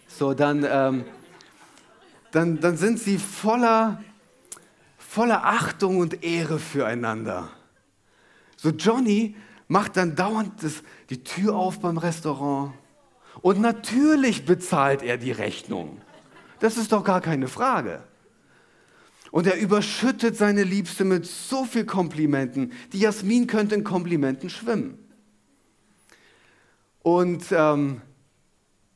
so 0.08 0.34
dann, 0.34 0.66
ähm, 0.68 1.04
dann, 2.32 2.60
dann 2.60 2.76
sind 2.76 2.98
sie 2.98 3.18
voller, 3.18 4.02
voller 4.98 5.44
Achtung 5.44 5.98
und 5.98 6.24
Ehre 6.24 6.58
füreinander. 6.58 7.50
So 8.56 8.70
Johnny 8.70 9.36
macht 9.68 9.96
dann 9.96 10.16
dauernd 10.16 10.62
das, 10.62 10.82
die 11.10 11.22
Tür 11.22 11.54
auf 11.54 11.80
beim 11.80 11.98
Restaurant 11.98 12.72
und 13.40 13.60
natürlich 13.60 14.44
bezahlt 14.44 15.02
er 15.02 15.16
die 15.18 15.32
Rechnung. 15.32 16.00
Das 16.60 16.76
ist 16.76 16.92
doch 16.92 17.04
gar 17.04 17.20
keine 17.20 17.46
Frage. 17.46 18.02
Und 19.30 19.46
er 19.46 19.58
überschüttet 19.58 20.36
seine 20.36 20.62
Liebste 20.62 21.04
mit 21.04 21.26
so 21.26 21.64
viel 21.64 21.84
Komplimenten. 21.84 22.72
Die 22.92 23.00
Jasmin 23.00 23.46
könnte 23.46 23.74
in 23.74 23.84
Komplimenten 23.84 24.48
schwimmen. 24.48 24.98
Und 27.02 27.44
ähm, 27.52 28.00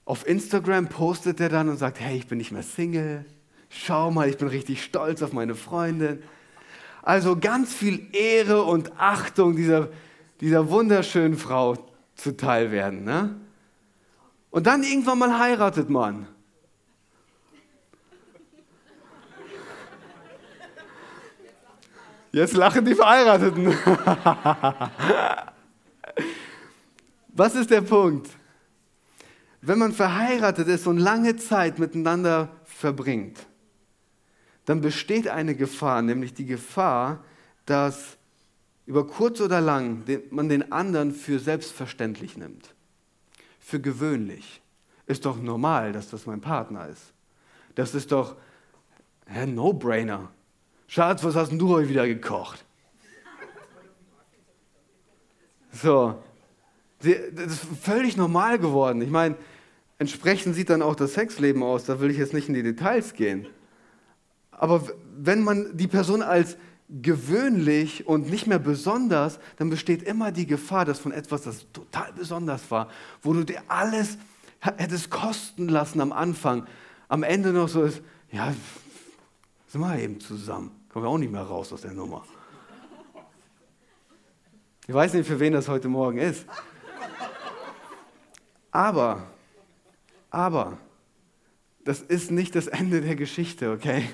auf 0.04 0.26
Instagram 0.26 0.88
postet 0.88 1.38
er 1.40 1.50
dann 1.50 1.68
und 1.68 1.76
sagt, 1.76 2.00
hey, 2.00 2.16
ich 2.16 2.26
bin 2.26 2.38
nicht 2.38 2.50
mehr 2.50 2.62
Single. 2.62 3.24
Schau 3.68 4.10
mal, 4.10 4.28
ich 4.28 4.38
bin 4.38 4.48
richtig 4.48 4.82
stolz 4.82 5.22
auf 5.22 5.32
meine 5.32 5.54
Freundin. 5.54 6.22
Also 7.02 7.36
ganz 7.36 7.72
viel 7.72 8.08
Ehre 8.12 8.62
und 8.62 8.92
Achtung 8.98 9.56
dieser, 9.56 9.88
dieser 10.42 10.68
wunderschönen 10.68 11.38
Frau 11.38 11.76
zuteil 12.16 12.72
werden. 12.72 13.04
Ne? 13.04 13.40
Und 14.50 14.66
dann 14.66 14.82
irgendwann 14.82 15.20
mal 15.20 15.38
heiratet 15.38 15.88
man. 15.88 16.26
Jetzt 22.32 22.54
lachen 22.54 22.84
die 22.84 22.96
Verheirateten. 22.96 23.68
Was 27.28 27.54
ist 27.54 27.70
der 27.70 27.82
Punkt? 27.82 28.28
Wenn 29.60 29.78
man 29.78 29.92
verheiratet 29.92 30.66
ist 30.66 30.88
und 30.88 30.98
lange 30.98 31.36
Zeit 31.36 31.78
miteinander 31.78 32.48
verbringt, 32.64 33.46
dann 34.64 34.80
besteht 34.80 35.28
eine 35.28 35.54
Gefahr, 35.54 36.02
nämlich 36.02 36.34
die 36.34 36.46
Gefahr, 36.46 37.22
dass 37.64 38.18
über 38.86 39.06
kurz 39.06 39.40
oder 39.40 39.60
lang 39.60 40.04
man 40.30 40.48
den 40.48 40.72
anderen 40.72 41.12
für 41.12 41.38
selbstverständlich 41.38 42.36
nimmt, 42.36 42.74
für 43.58 43.80
gewöhnlich. 43.80 44.60
Ist 45.06 45.24
doch 45.24 45.40
normal, 45.40 45.92
dass 45.92 46.10
das 46.10 46.26
mein 46.26 46.40
Partner 46.40 46.88
ist. 46.88 47.12
Das 47.74 47.94
ist 47.94 48.12
doch 48.12 48.36
ein 49.26 49.54
No-Brainer. 49.54 50.30
Schatz, 50.86 51.24
was 51.24 51.34
hast 51.34 51.50
denn 51.50 51.58
du 51.58 51.70
heute 51.70 51.88
wieder 51.88 52.06
gekocht? 52.06 52.64
So, 55.72 56.22
das 57.00 57.46
ist 57.46 57.66
völlig 57.80 58.16
normal 58.16 58.58
geworden. 58.58 59.00
Ich 59.00 59.10
meine, 59.10 59.36
entsprechend 59.98 60.54
sieht 60.54 60.70
dann 60.70 60.82
auch 60.82 60.94
das 60.94 61.14
Sexleben 61.14 61.62
aus. 61.62 61.84
Da 61.84 62.00
will 62.00 62.10
ich 62.10 62.18
jetzt 62.18 62.34
nicht 62.34 62.48
in 62.48 62.54
die 62.54 62.62
Details 62.62 63.14
gehen. 63.14 63.46
Aber 64.50 64.86
wenn 65.16 65.42
man 65.42 65.76
die 65.76 65.88
Person 65.88 66.22
als 66.22 66.56
gewöhnlich 67.00 68.06
und 68.06 68.28
nicht 68.28 68.46
mehr 68.46 68.58
besonders, 68.58 69.38
dann 69.56 69.70
besteht 69.70 70.02
immer 70.02 70.30
die 70.30 70.46
Gefahr, 70.46 70.84
dass 70.84 70.98
von 70.98 71.12
etwas, 71.12 71.42
das 71.42 71.66
total 71.72 72.12
besonders 72.12 72.70
war, 72.70 72.88
wo 73.22 73.32
du 73.32 73.44
dir 73.44 73.62
alles 73.68 74.18
hättest 74.60 75.10
kosten 75.10 75.68
lassen 75.68 76.00
am 76.00 76.12
Anfang, 76.12 76.66
am 77.08 77.22
Ende 77.22 77.52
noch 77.52 77.68
so 77.68 77.84
ist, 77.84 78.02
ja, 78.30 78.54
sind 79.68 79.80
wir 79.80 79.98
eben 79.98 80.20
zusammen. 80.20 80.70
Kommen 80.90 81.06
wir 81.06 81.10
auch 81.10 81.18
nicht 81.18 81.32
mehr 81.32 81.42
raus 81.42 81.72
aus 81.72 81.80
der 81.80 81.92
Nummer. 81.92 82.24
Ich 84.86 84.94
weiß 84.94 85.14
nicht, 85.14 85.26
für 85.26 85.40
wen 85.40 85.54
das 85.54 85.68
heute 85.68 85.88
Morgen 85.88 86.18
ist. 86.18 86.44
Aber, 88.70 89.22
aber, 90.30 90.78
das 91.84 92.00
ist 92.00 92.30
nicht 92.30 92.54
das 92.54 92.66
Ende 92.66 93.00
der 93.00 93.16
Geschichte, 93.16 93.70
okay? 93.70 94.08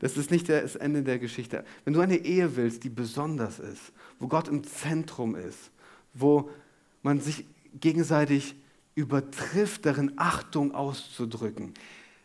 Das 0.00 0.16
ist 0.16 0.30
nicht 0.30 0.48
das 0.48 0.76
Ende 0.76 1.02
der 1.02 1.18
Geschichte. 1.18 1.64
Wenn 1.84 1.94
du 1.94 2.00
eine 2.00 2.16
Ehe 2.16 2.56
willst, 2.56 2.84
die 2.84 2.90
besonders 2.90 3.58
ist, 3.58 3.92
wo 4.18 4.28
Gott 4.28 4.48
im 4.48 4.64
Zentrum 4.64 5.34
ist, 5.34 5.70
wo 6.12 6.50
man 7.02 7.20
sich 7.20 7.44
gegenseitig 7.80 8.56
übertrifft, 8.94 9.86
darin 9.86 10.12
Achtung 10.16 10.74
auszudrücken, 10.74 11.74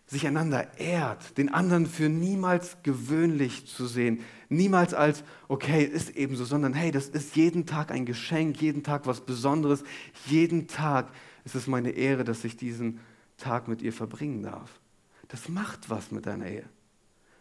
sich 0.07 0.25
einander 0.25 0.79
ehrt, 0.79 1.37
den 1.37 1.49
anderen 1.49 1.85
für 1.85 2.09
niemals 2.09 2.77
gewöhnlich 2.83 3.67
zu 3.67 3.85
sehen, 3.85 4.21
niemals 4.49 4.93
als, 4.93 5.23
okay, 5.47 5.83
ist 5.83 6.15
eben 6.15 6.35
so, 6.35 6.45
sondern 6.45 6.73
hey, 6.73 6.91
das 6.91 7.09
ist 7.09 7.35
jeden 7.35 7.65
Tag 7.65 7.91
ein 7.91 8.05
Geschenk, 8.05 8.61
jeden 8.61 8.83
Tag 8.83 9.05
was 9.05 9.21
Besonderes, 9.21 9.83
jeden 10.25 10.67
Tag 10.67 11.11
ist 11.45 11.55
es 11.55 11.67
meine 11.67 11.91
Ehre, 11.91 12.23
dass 12.23 12.43
ich 12.43 12.57
diesen 12.57 12.99
Tag 13.37 13.67
mit 13.67 13.81
ihr 13.81 13.93
verbringen 13.93 14.43
darf. 14.43 14.79
Das 15.27 15.47
macht 15.47 15.89
was 15.89 16.11
mit 16.11 16.25
deiner 16.25 16.47
Ehe. 16.47 16.65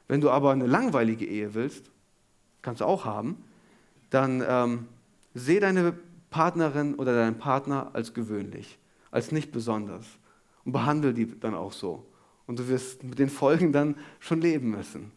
Wenn 0.08 0.20
du 0.20 0.30
aber 0.30 0.50
eine 0.50 0.66
langweilige 0.66 1.26
Ehe 1.26 1.54
willst, 1.54 1.90
kannst 2.62 2.80
du 2.80 2.86
auch 2.86 3.04
haben, 3.04 3.36
dann 4.10 4.42
ähm, 4.46 4.86
seh 5.34 5.60
deine 5.60 5.94
Partnerin 6.30 6.94
oder 6.94 7.14
deinen 7.14 7.38
Partner 7.38 7.90
als 7.92 8.14
gewöhnlich, 8.14 8.78
als 9.10 9.32
nicht 9.32 9.52
besonders 9.52 10.06
und 10.64 10.72
behandle 10.72 11.14
die 11.14 11.38
dann 11.38 11.54
auch 11.54 11.72
so. 11.72 12.04
Und 12.46 12.58
du 12.58 12.68
wirst 12.68 13.04
mit 13.04 13.18
den 13.18 13.28
Folgen 13.28 13.72
dann 13.72 13.96
schon 14.20 14.40
leben 14.40 14.70
müssen. 14.70 15.12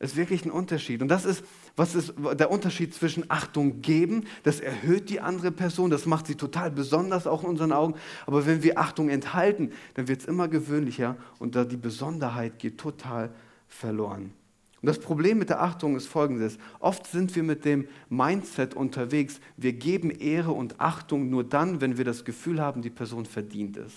Ist 0.00 0.16
wirklich 0.16 0.46
ein 0.46 0.50
Unterschied. 0.50 1.02
Und 1.02 1.08
das 1.08 1.26
ist, 1.26 1.44
was 1.76 1.94
ist 1.94 2.14
der 2.38 2.50
Unterschied 2.50 2.94
zwischen 2.94 3.26
Achtung 3.28 3.82
geben, 3.82 4.24
das 4.44 4.58
erhöht 4.58 5.10
die 5.10 5.20
andere 5.20 5.52
Person, 5.52 5.90
das 5.90 6.06
macht 6.06 6.26
sie 6.26 6.36
total 6.36 6.70
besonders 6.70 7.26
auch 7.26 7.42
in 7.42 7.50
unseren 7.50 7.70
Augen. 7.70 7.94
Aber 8.26 8.46
wenn 8.46 8.62
wir 8.62 8.78
Achtung 8.78 9.10
enthalten, 9.10 9.72
dann 9.94 10.08
wird 10.08 10.20
es 10.20 10.26
immer 10.26 10.48
gewöhnlicher 10.48 11.16
und 11.38 11.54
da 11.54 11.64
die 11.64 11.76
Besonderheit 11.76 12.58
geht 12.58 12.78
total 12.78 13.30
verloren. 13.68 14.32
Und 14.80 14.86
das 14.86 14.98
Problem 14.98 15.38
mit 15.38 15.50
der 15.50 15.62
Achtung 15.62 15.94
ist 15.94 16.06
folgendes. 16.06 16.56
Oft 16.78 17.06
sind 17.06 17.36
wir 17.36 17.42
mit 17.42 17.66
dem 17.66 17.86
Mindset 18.08 18.72
unterwegs, 18.72 19.38
wir 19.58 19.74
geben 19.74 20.10
Ehre 20.10 20.52
und 20.52 20.80
Achtung 20.80 21.28
nur 21.28 21.44
dann, 21.44 21.82
wenn 21.82 21.98
wir 21.98 22.06
das 22.06 22.24
Gefühl 22.24 22.58
haben, 22.58 22.80
die 22.80 22.88
Person 22.88 23.26
verdient 23.26 23.76
es. 23.76 23.92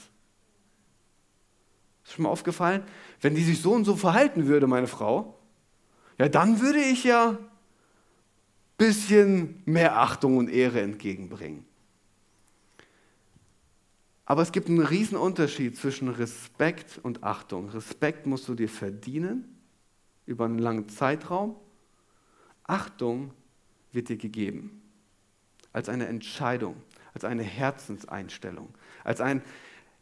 Ist 2.03 2.12
schon 2.12 2.24
mal 2.24 2.29
aufgefallen? 2.29 2.83
Wenn 3.22 3.36
die 3.36 3.43
sich 3.43 3.62
so 3.62 3.72
und 3.72 3.86
so 3.86 3.95
verhalten 3.95 4.48
würde, 4.48 4.67
meine 4.67 4.88
Frau, 4.88 5.39
ja, 6.17 6.29
dann 6.29 6.62
würde 6.62 6.79
ich 6.79 7.03
ja 7.03 7.29
ein 7.29 7.38
bisschen 8.77 9.62
mehr 9.65 9.98
Achtung 10.00 10.38
und 10.38 10.50
Ehre 10.50 10.82
entgegenbringen. 10.82 11.65
Aber 14.25 14.41
es 14.41 14.51
gibt 14.51 14.70
einen 14.70 14.79
riesen 14.79 15.17
Unterschied 15.17 15.77
zwischen 15.77 16.08
Respekt 16.08 17.00
und 17.03 17.24
Achtung. 17.24 17.70
Respekt 17.70 18.25
musst 18.25 18.48
du 18.48 18.55
dir 18.55 18.70
verdienen 18.70 19.58
über 20.25 20.46
einen 20.46 20.60
langen 20.60 20.88
Zeitraum. 20.88 21.55
Achtung 22.63 23.32
wird 23.91 24.10
dir 24.10 24.17
gegeben 24.17 24.84
als 25.74 25.89
eine 25.89 26.08
Entscheidung, 26.08 26.75
als 27.13 27.25
eine 27.25 27.43
Herzenseinstellung, 27.43 28.70
als 29.03 29.20
ein 29.20 29.41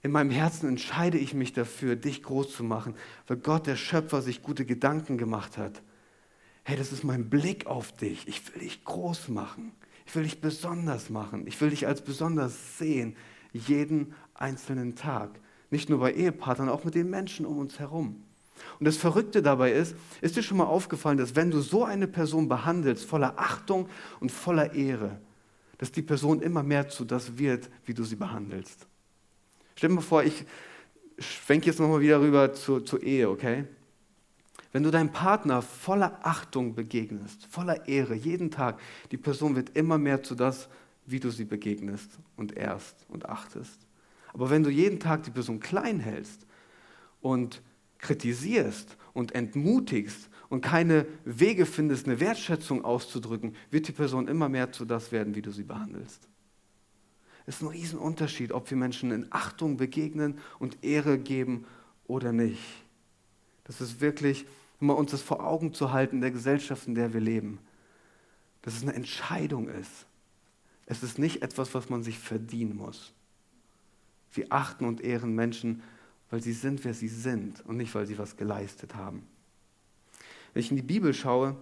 in 0.03 0.11
meinem 0.11 0.31
Herzen 0.31 0.67
entscheide 0.67 1.19
ich 1.19 1.35
mich 1.35 1.53
dafür, 1.53 1.95
dich 1.95 2.23
groß 2.23 2.55
zu 2.55 2.63
machen, 2.63 2.95
weil 3.27 3.37
Gott, 3.37 3.67
der 3.67 3.75
Schöpfer, 3.75 4.23
sich 4.23 4.41
gute 4.41 4.65
Gedanken 4.65 5.19
gemacht 5.19 5.59
hat. 5.59 5.83
Hey, 6.63 6.77
das 6.77 6.91
ist 6.91 7.03
mein 7.03 7.29
Blick 7.29 7.65
auf 7.65 7.91
dich. 7.91 8.27
Ich 8.27 8.53
will 8.53 8.61
dich 8.61 8.83
groß 8.83 9.29
machen. 9.29 9.71
Ich 10.05 10.15
will 10.15 10.23
dich 10.23 10.41
besonders 10.41 11.09
machen. 11.09 11.47
Ich 11.47 11.59
will 11.61 11.69
dich 11.69 11.87
als 11.87 12.01
besonders 12.01 12.77
sehen, 12.77 13.15
jeden 13.53 14.13
einzelnen 14.33 14.95
Tag. 14.95 15.39
Nicht 15.69 15.89
nur 15.89 15.99
bei 15.99 16.13
Ehepartnern, 16.13 16.69
auch 16.69 16.83
mit 16.83 16.95
den 16.95 17.09
Menschen 17.09 17.45
um 17.45 17.57
uns 17.57 17.79
herum. 17.79 18.23
Und 18.79 18.85
das 18.85 18.97
Verrückte 18.97 19.41
dabei 19.41 19.71
ist, 19.71 19.95
ist 20.21 20.35
dir 20.35 20.43
schon 20.43 20.57
mal 20.57 20.65
aufgefallen, 20.65 21.17
dass 21.17 21.35
wenn 21.35 21.49
du 21.49 21.61
so 21.61 21.83
eine 21.83 22.07
Person 22.07 22.47
behandelst, 22.47 23.05
voller 23.05 23.33
Achtung 23.37 23.89
und 24.19 24.31
voller 24.31 24.73
Ehre, 24.73 25.19
dass 25.77 25.91
die 25.91 26.01
Person 26.01 26.41
immer 26.41 26.61
mehr 26.61 26.89
zu 26.89 27.05
das 27.05 27.37
wird, 27.37 27.69
wie 27.85 27.93
du 27.93 28.03
sie 28.03 28.15
behandelst. 28.15 28.85
Stell 29.75 29.89
dir 29.89 29.95
mal 29.95 30.01
vor, 30.01 30.23
ich 30.23 30.45
schwenke 31.17 31.67
jetzt 31.67 31.79
nochmal 31.79 32.01
wieder 32.01 32.21
rüber 32.21 32.53
zur, 32.53 32.85
zur 32.85 33.01
Ehe, 33.01 33.29
okay? 33.29 33.65
Wenn 34.71 34.83
du 34.83 34.91
deinem 34.91 35.11
Partner 35.11 35.61
voller 35.61 36.19
Achtung 36.23 36.75
begegnest, 36.75 37.45
voller 37.45 37.87
Ehre, 37.87 38.15
jeden 38.15 38.51
Tag, 38.51 38.79
die 39.11 39.17
Person 39.17 39.55
wird 39.55 39.75
immer 39.75 39.97
mehr 39.97 40.23
zu 40.23 40.33
das, 40.35 40.69
wie 41.05 41.19
du 41.19 41.29
sie 41.29 41.45
begegnest 41.45 42.09
und 42.37 42.55
ehrst 42.55 43.05
und 43.09 43.27
achtest. 43.27 43.79
Aber 44.33 44.49
wenn 44.49 44.63
du 44.63 44.69
jeden 44.69 44.99
Tag 44.99 45.23
die 45.23 45.31
Person 45.31 45.59
klein 45.59 45.99
hältst 45.99 46.45
und 47.19 47.61
kritisierst 47.97 48.97
und 49.13 49.35
entmutigst 49.35 50.29
und 50.49 50.61
keine 50.61 51.05
Wege 51.25 51.65
findest, 51.65 52.07
eine 52.07 52.19
Wertschätzung 52.19 52.85
auszudrücken, 52.85 53.55
wird 53.69 53.87
die 53.89 53.93
Person 53.93 54.27
immer 54.27 54.47
mehr 54.47 54.71
zu 54.71 54.85
das 54.85 55.11
werden, 55.11 55.35
wie 55.35 55.41
du 55.41 55.51
sie 55.51 55.63
behandelst. 55.63 56.27
Es 57.45 57.55
ist 57.55 57.61
ein 57.63 57.67
Riesenunterschied, 57.67 58.53
ob 58.53 58.69
wir 58.69 58.77
Menschen 58.77 59.11
in 59.11 59.27
Achtung 59.31 59.75
begegnen 59.75 60.39
und 60.59 60.83
Ehre 60.83 61.17
geben 61.17 61.65
oder 62.07 62.31
nicht. 62.31 62.61
Das 63.65 63.81
ist 63.81 63.99
wirklich, 63.99 64.45
immer 64.81 64.97
uns 64.97 65.11
das 65.11 65.21
vor 65.21 65.45
Augen 65.45 65.73
zu 65.73 65.91
halten 65.91 66.17
in 66.17 66.21
der 66.21 66.31
Gesellschaft, 66.31 66.87
in 66.87 66.95
der 66.95 67.13
wir 67.13 67.21
leben, 67.21 67.59
dass 68.63 68.75
es 68.75 68.81
eine 68.81 68.93
Entscheidung 68.93 69.69
ist. 69.69 70.05
Es 70.87 71.03
ist 71.03 71.19
nicht 71.19 71.41
etwas, 71.41 71.73
was 71.73 71.89
man 71.89 72.03
sich 72.03 72.19
verdienen 72.19 72.75
muss. 72.75 73.13
Wir 74.33 74.47
achten 74.49 74.85
und 74.85 75.01
ehren 75.01 75.35
Menschen, 75.35 75.83
weil 76.29 76.41
sie 76.41 76.53
sind, 76.53 76.83
wer 76.83 76.93
sie 76.93 77.07
sind 77.07 77.63
und 77.65 77.77
nicht, 77.77 77.93
weil 77.93 78.07
sie 78.07 78.17
was 78.17 78.37
geleistet 78.37 78.95
haben. 78.95 79.23
Wenn 80.53 80.61
ich 80.61 80.71
in 80.71 80.77
die 80.77 80.81
Bibel 80.81 81.13
schaue, 81.13 81.55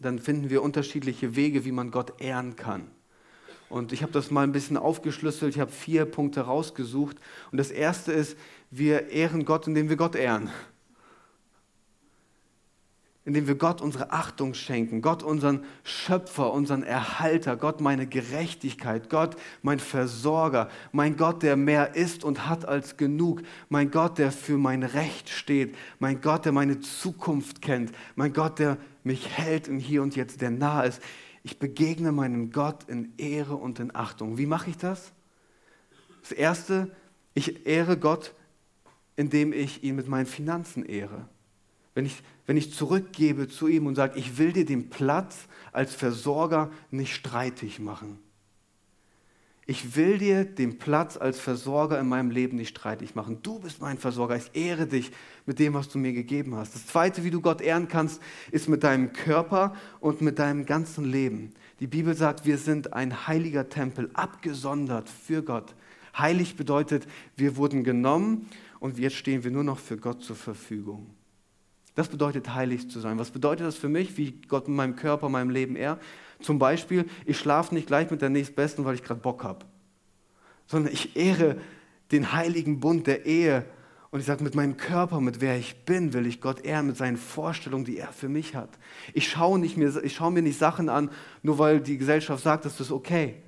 dann 0.00 0.18
finden 0.18 0.50
wir 0.50 0.62
unterschiedliche 0.62 1.36
Wege, 1.36 1.64
wie 1.64 1.72
man 1.72 1.90
Gott 1.90 2.20
ehren 2.20 2.56
kann. 2.56 2.90
Und 3.68 3.92
ich 3.92 4.02
habe 4.02 4.12
das 4.12 4.30
mal 4.30 4.42
ein 4.42 4.52
bisschen 4.52 4.76
aufgeschlüsselt. 4.76 5.54
Ich 5.54 5.60
habe 5.60 5.72
vier 5.72 6.04
Punkte 6.04 6.42
rausgesucht. 6.42 7.16
Und 7.50 7.58
das 7.58 7.70
erste 7.70 8.12
ist, 8.12 8.36
wir 8.70 9.08
ehren 9.08 9.44
Gott, 9.44 9.66
indem 9.66 9.88
wir 9.88 9.96
Gott 9.96 10.14
ehren 10.14 10.50
indem 13.26 13.48
wir 13.48 13.56
Gott 13.56 13.82
unsere 13.82 14.12
Achtung 14.12 14.54
schenken, 14.54 15.02
Gott 15.02 15.24
unseren 15.24 15.64
Schöpfer, 15.82 16.52
unseren 16.52 16.84
Erhalter, 16.84 17.56
Gott 17.56 17.80
meine 17.80 18.06
Gerechtigkeit, 18.06 19.10
Gott 19.10 19.36
mein 19.62 19.80
Versorger, 19.80 20.70
mein 20.92 21.16
Gott, 21.16 21.42
der 21.42 21.56
mehr 21.56 21.96
ist 21.96 22.22
und 22.22 22.46
hat 22.46 22.64
als 22.64 22.96
genug, 22.96 23.42
mein 23.68 23.90
Gott, 23.90 24.18
der 24.18 24.30
für 24.30 24.58
mein 24.58 24.84
Recht 24.84 25.28
steht, 25.28 25.74
mein 25.98 26.20
Gott, 26.20 26.44
der 26.44 26.52
meine 26.52 26.78
Zukunft 26.78 27.60
kennt, 27.60 27.90
mein 28.14 28.32
Gott, 28.32 28.60
der 28.60 28.78
mich 29.02 29.28
hält 29.28 29.66
im 29.66 29.80
Hier 29.80 30.02
und 30.02 30.14
Jetzt, 30.14 30.40
der 30.40 30.52
nah 30.52 30.82
ist. 30.82 31.02
Ich 31.42 31.58
begegne 31.58 32.12
meinem 32.12 32.52
Gott 32.52 32.84
in 32.88 33.12
Ehre 33.18 33.56
und 33.56 33.80
in 33.80 33.94
Achtung. 33.94 34.38
Wie 34.38 34.46
mache 34.46 34.70
ich 34.70 34.76
das? 34.76 35.12
Das 36.22 36.30
Erste, 36.30 36.94
ich 37.34 37.66
ehre 37.66 37.96
Gott, 37.96 38.34
indem 39.16 39.52
ich 39.52 39.82
ihn 39.82 39.96
mit 39.96 40.06
meinen 40.06 40.26
Finanzen 40.26 40.84
ehre. 40.84 41.28
Wenn 41.96 42.04
ich, 42.04 42.22
wenn 42.44 42.58
ich 42.58 42.74
zurückgebe 42.74 43.48
zu 43.48 43.68
ihm 43.68 43.86
und 43.86 43.94
sage, 43.94 44.18
ich 44.18 44.36
will 44.36 44.52
dir 44.52 44.66
den 44.66 44.90
Platz 44.90 45.48
als 45.72 45.94
Versorger 45.94 46.70
nicht 46.90 47.14
streitig 47.14 47.78
machen. 47.78 48.18
Ich 49.64 49.96
will 49.96 50.18
dir 50.18 50.44
den 50.44 50.76
Platz 50.76 51.16
als 51.16 51.40
Versorger 51.40 51.98
in 51.98 52.06
meinem 52.06 52.30
Leben 52.30 52.58
nicht 52.58 52.68
streitig 52.68 53.14
machen. 53.14 53.38
Du 53.42 53.60
bist 53.60 53.80
mein 53.80 53.96
Versorger. 53.96 54.36
Ich 54.36 54.50
ehre 54.52 54.86
dich 54.86 55.10
mit 55.46 55.58
dem, 55.58 55.72
was 55.72 55.88
du 55.88 55.96
mir 55.96 56.12
gegeben 56.12 56.54
hast. 56.54 56.74
Das 56.74 56.86
Zweite, 56.86 57.24
wie 57.24 57.30
du 57.30 57.40
Gott 57.40 57.62
ehren 57.62 57.88
kannst, 57.88 58.20
ist 58.50 58.68
mit 58.68 58.84
deinem 58.84 59.14
Körper 59.14 59.74
und 59.98 60.20
mit 60.20 60.38
deinem 60.38 60.66
ganzen 60.66 61.06
Leben. 61.06 61.54
Die 61.80 61.86
Bibel 61.86 62.14
sagt, 62.14 62.44
wir 62.44 62.58
sind 62.58 62.92
ein 62.92 63.26
heiliger 63.26 63.70
Tempel, 63.70 64.10
abgesondert 64.12 65.08
für 65.08 65.42
Gott. 65.42 65.74
Heilig 66.18 66.56
bedeutet, 66.56 67.06
wir 67.36 67.56
wurden 67.56 67.84
genommen 67.84 68.50
und 68.80 68.98
jetzt 68.98 69.16
stehen 69.16 69.44
wir 69.44 69.50
nur 69.50 69.64
noch 69.64 69.78
für 69.78 69.96
Gott 69.96 70.22
zur 70.22 70.36
Verfügung. 70.36 71.06
Das 71.96 72.08
bedeutet, 72.08 72.54
heilig 72.54 72.88
zu 72.90 73.00
sein. 73.00 73.18
Was 73.18 73.30
bedeutet 73.30 73.66
das 73.66 73.76
für 73.76 73.88
mich, 73.88 74.16
wie 74.18 74.32
Gott 74.48 74.68
in 74.68 74.74
meinem 74.76 74.96
Körper, 74.96 75.28
meinem 75.30 75.50
Leben 75.50 75.76
er? 75.76 75.98
Zum 76.40 76.58
Beispiel, 76.58 77.06
ich 77.24 77.38
schlafe 77.38 77.74
nicht 77.74 77.86
gleich 77.86 78.10
mit 78.10 78.20
der 78.20 78.28
Nächstbesten, 78.28 78.84
weil 78.84 78.94
ich 78.94 79.02
gerade 79.02 79.20
Bock 79.20 79.42
habe, 79.42 79.64
sondern 80.66 80.92
ich 80.92 81.16
ehre 81.16 81.56
den 82.12 82.32
heiligen 82.32 82.80
Bund 82.80 83.06
der 83.06 83.24
Ehe 83.24 83.64
und 84.10 84.20
ich 84.20 84.26
sage, 84.26 84.44
mit 84.44 84.54
meinem 84.54 84.76
Körper, 84.76 85.20
mit 85.20 85.40
wer 85.40 85.56
ich 85.56 85.84
bin, 85.84 86.12
will 86.12 86.26
ich 86.26 86.42
Gott 86.42 86.64
ehren, 86.64 86.86
mit 86.86 86.98
seinen 86.98 87.16
Vorstellungen, 87.16 87.86
die 87.86 87.96
er 87.96 88.12
für 88.12 88.28
mich 88.28 88.54
hat. 88.54 88.70
Ich 89.14 89.28
schaue, 89.28 89.58
nicht 89.58 89.78
mir, 89.78 90.02
ich 90.04 90.14
schaue 90.14 90.32
mir 90.32 90.42
nicht 90.42 90.58
Sachen 90.58 90.90
an, 90.90 91.10
nur 91.42 91.58
weil 91.58 91.80
die 91.80 91.96
Gesellschaft 91.96 92.42
sagt, 92.42 92.66
das 92.66 92.78
ist 92.78 92.92
okay, 92.92 93.42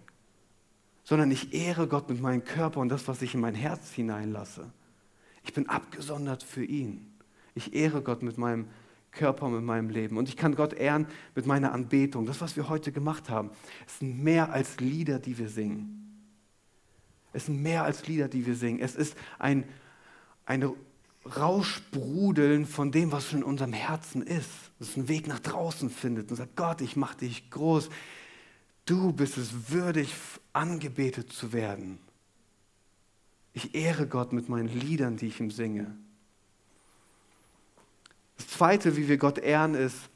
sondern 1.04 1.30
ich 1.30 1.52
ehre 1.52 1.86
Gott 1.86 2.08
mit 2.08 2.20
meinem 2.20 2.44
Körper 2.44 2.80
und 2.80 2.88
das, 2.88 3.06
was 3.08 3.20
ich 3.20 3.34
in 3.34 3.40
mein 3.40 3.54
Herz 3.54 3.92
hineinlasse. 3.92 4.70
Ich 5.44 5.52
bin 5.52 5.68
abgesondert 5.68 6.42
für 6.42 6.64
ihn. 6.64 7.07
Ich 7.58 7.74
ehre 7.74 8.02
Gott 8.02 8.22
mit 8.22 8.38
meinem 8.38 8.68
Körper, 9.10 9.48
mit 9.48 9.62
meinem 9.62 9.90
Leben. 9.90 10.16
Und 10.16 10.28
ich 10.28 10.36
kann 10.36 10.54
Gott 10.54 10.72
ehren 10.72 11.06
mit 11.34 11.44
meiner 11.44 11.72
Anbetung. 11.72 12.24
Das, 12.24 12.40
was 12.40 12.56
wir 12.56 12.68
heute 12.68 12.92
gemacht 12.92 13.28
haben, 13.28 13.50
sind 13.86 14.22
mehr 14.22 14.52
als 14.52 14.78
Lieder, 14.78 15.18
die 15.18 15.36
wir 15.38 15.48
singen. 15.48 16.24
Es 17.32 17.46
sind 17.46 17.60
mehr 17.60 17.82
als 17.82 18.06
Lieder, 18.06 18.28
die 18.28 18.46
wir 18.46 18.54
singen. 18.54 18.80
Es 18.80 18.94
ist 18.94 19.16
ein, 19.38 19.64
ein 20.46 20.70
Rauschbrudeln 21.36 22.64
von 22.64 22.92
dem, 22.92 23.10
was 23.10 23.26
schon 23.26 23.40
in 23.40 23.44
unserem 23.44 23.72
Herzen 23.72 24.22
ist. 24.22 24.50
Das 24.78 24.96
einen 24.96 25.08
Weg 25.08 25.26
nach 25.26 25.40
draußen 25.40 25.90
findet 25.90 26.30
und 26.30 26.36
sagt, 26.36 26.54
Gott, 26.54 26.80
ich 26.80 26.94
mache 26.94 27.18
dich 27.18 27.50
groß. 27.50 27.90
Du 28.84 29.12
bist 29.12 29.36
es 29.36 29.70
würdig, 29.70 30.14
angebetet 30.52 31.32
zu 31.32 31.52
werden. 31.52 31.98
Ich 33.52 33.74
ehre 33.74 34.06
Gott 34.06 34.32
mit 34.32 34.48
meinen 34.48 34.68
Liedern, 34.68 35.16
die 35.16 35.26
ich 35.26 35.40
ihm 35.40 35.50
singe. 35.50 35.96
Zweite, 38.58 38.96
wie 38.96 39.06
wir 39.06 39.18
Gott 39.18 39.38
ehren, 39.38 39.74
ist, 39.74 40.10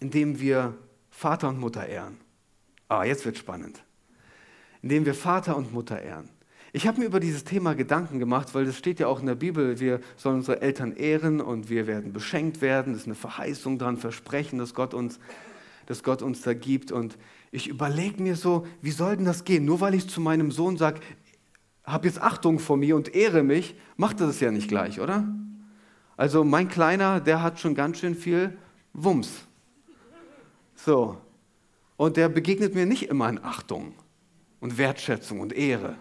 indem 0.00 0.40
wir 0.40 0.74
Vater 1.10 1.48
und 1.48 1.60
Mutter 1.60 1.86
ehren. 1.86 2.18
Ah, 2.88 3.04
jetzt 3.04 3.24
wird 3.24 3.38
spannend. 3.38 3.84
Indem 4.82 5.06
wir 5.06 5.14
Vater 5.14 5.56
und 5.56 5.72
Mutter 5.72 6.02
ehren. 6.02 6.28
Ich 6.72 6.88
habe 6.88 6.98
mir 6.98 7.06
über 7.06 7.20
dieses 7.20 7.44
Thema 7.44 7.76
Gedanken 7.76 8.18
gemacht, 8.18 8.52
weil 8.56 8.64
das 8.64 8.76
steht 8.76 8.98
ja 8.98 9.06
auch 9.06 9.20
in 9.20 9.26
der 9.26 9.36
Bibel, 9.36 9.78
wir 9.78 10.00
sollen 10.16 10.38
unsere 10.38 10.60
Eltern 10.60 10.90
ehren 10.90 11.40
und 11.40 11.70
wir 11.70 11.86
werden 11.86 12.12
beschenkt 12.12 12.62
werden. 12.62 12.94
Das 12.94 13.02
ist 13.02 13.06
eine 13.06 13.14
Verheißung 13.14 13.78
dran, 13.78 13.96
Versprechen, 13.96 14.58
dass 14.58 14.74
Gott 14.74 14.92
uns, 14.92 15.20
dass 15.86 16.02
Gott 16.02 16.20
uns 16.20 16.42
da 16.42 16.54
gibt. 16.54 16.90
Und 16.90 17.16
ich 17.52 17.68
überlege 17.68 18.20
mir 18.20 18.34
so, 18.34 18.66
wie 18.80 18.90
soll 18.90 19.14
denn 19.14 19.24
das 19.24 19.44
gehen? 19.44 19.64
Nur 19.64 19.80
weil 19.80 19.94
ich 19.94 20.08
zu 20.08 20.20
meinem 20.20 20.50
Sohn 20.50 20.78
sage, 20.78 20.98
hab 21.84 22.04
jetzt 22.04 22.20
Achtung 22.20 22.58
vor 22.58 22.76
mir 22.76 22.96
und 22.96 23.14
ehre 23.14 23.44
mich, 23.44 23.76
macht 23.96 24.20
er 24.20 24.26
das 24.26 24.40
ja 24.40 24.50
nicht 24.50 24.66
gleich, 24.66 25.00
oder? 25.00 25.32
Also 26.16 26.44
mein 26.44 26.68
Kleiner, 26.68 27.20
der 27.20 27.42
hat 27.42 27.60
schon 27.60 27.74
ganz 27.74 27.98
schön 27.98 28.14
viel 28.14 28.56
Wumms. 28.92 29.46
So. 30.74 31.18
Und 31.96 32.16
der 32.16 32.28
begegnet 32.28 32.74
mir 32.74 32.86
nicht 32.86 33.08
immer 33.08 33.28
in 33.28 33.42
Achtung 33.42 33.94
und 34.60 34.78
Wertschätzung 34.78 35.40
und 35.40 35.52
Ehre. 35.52 35.96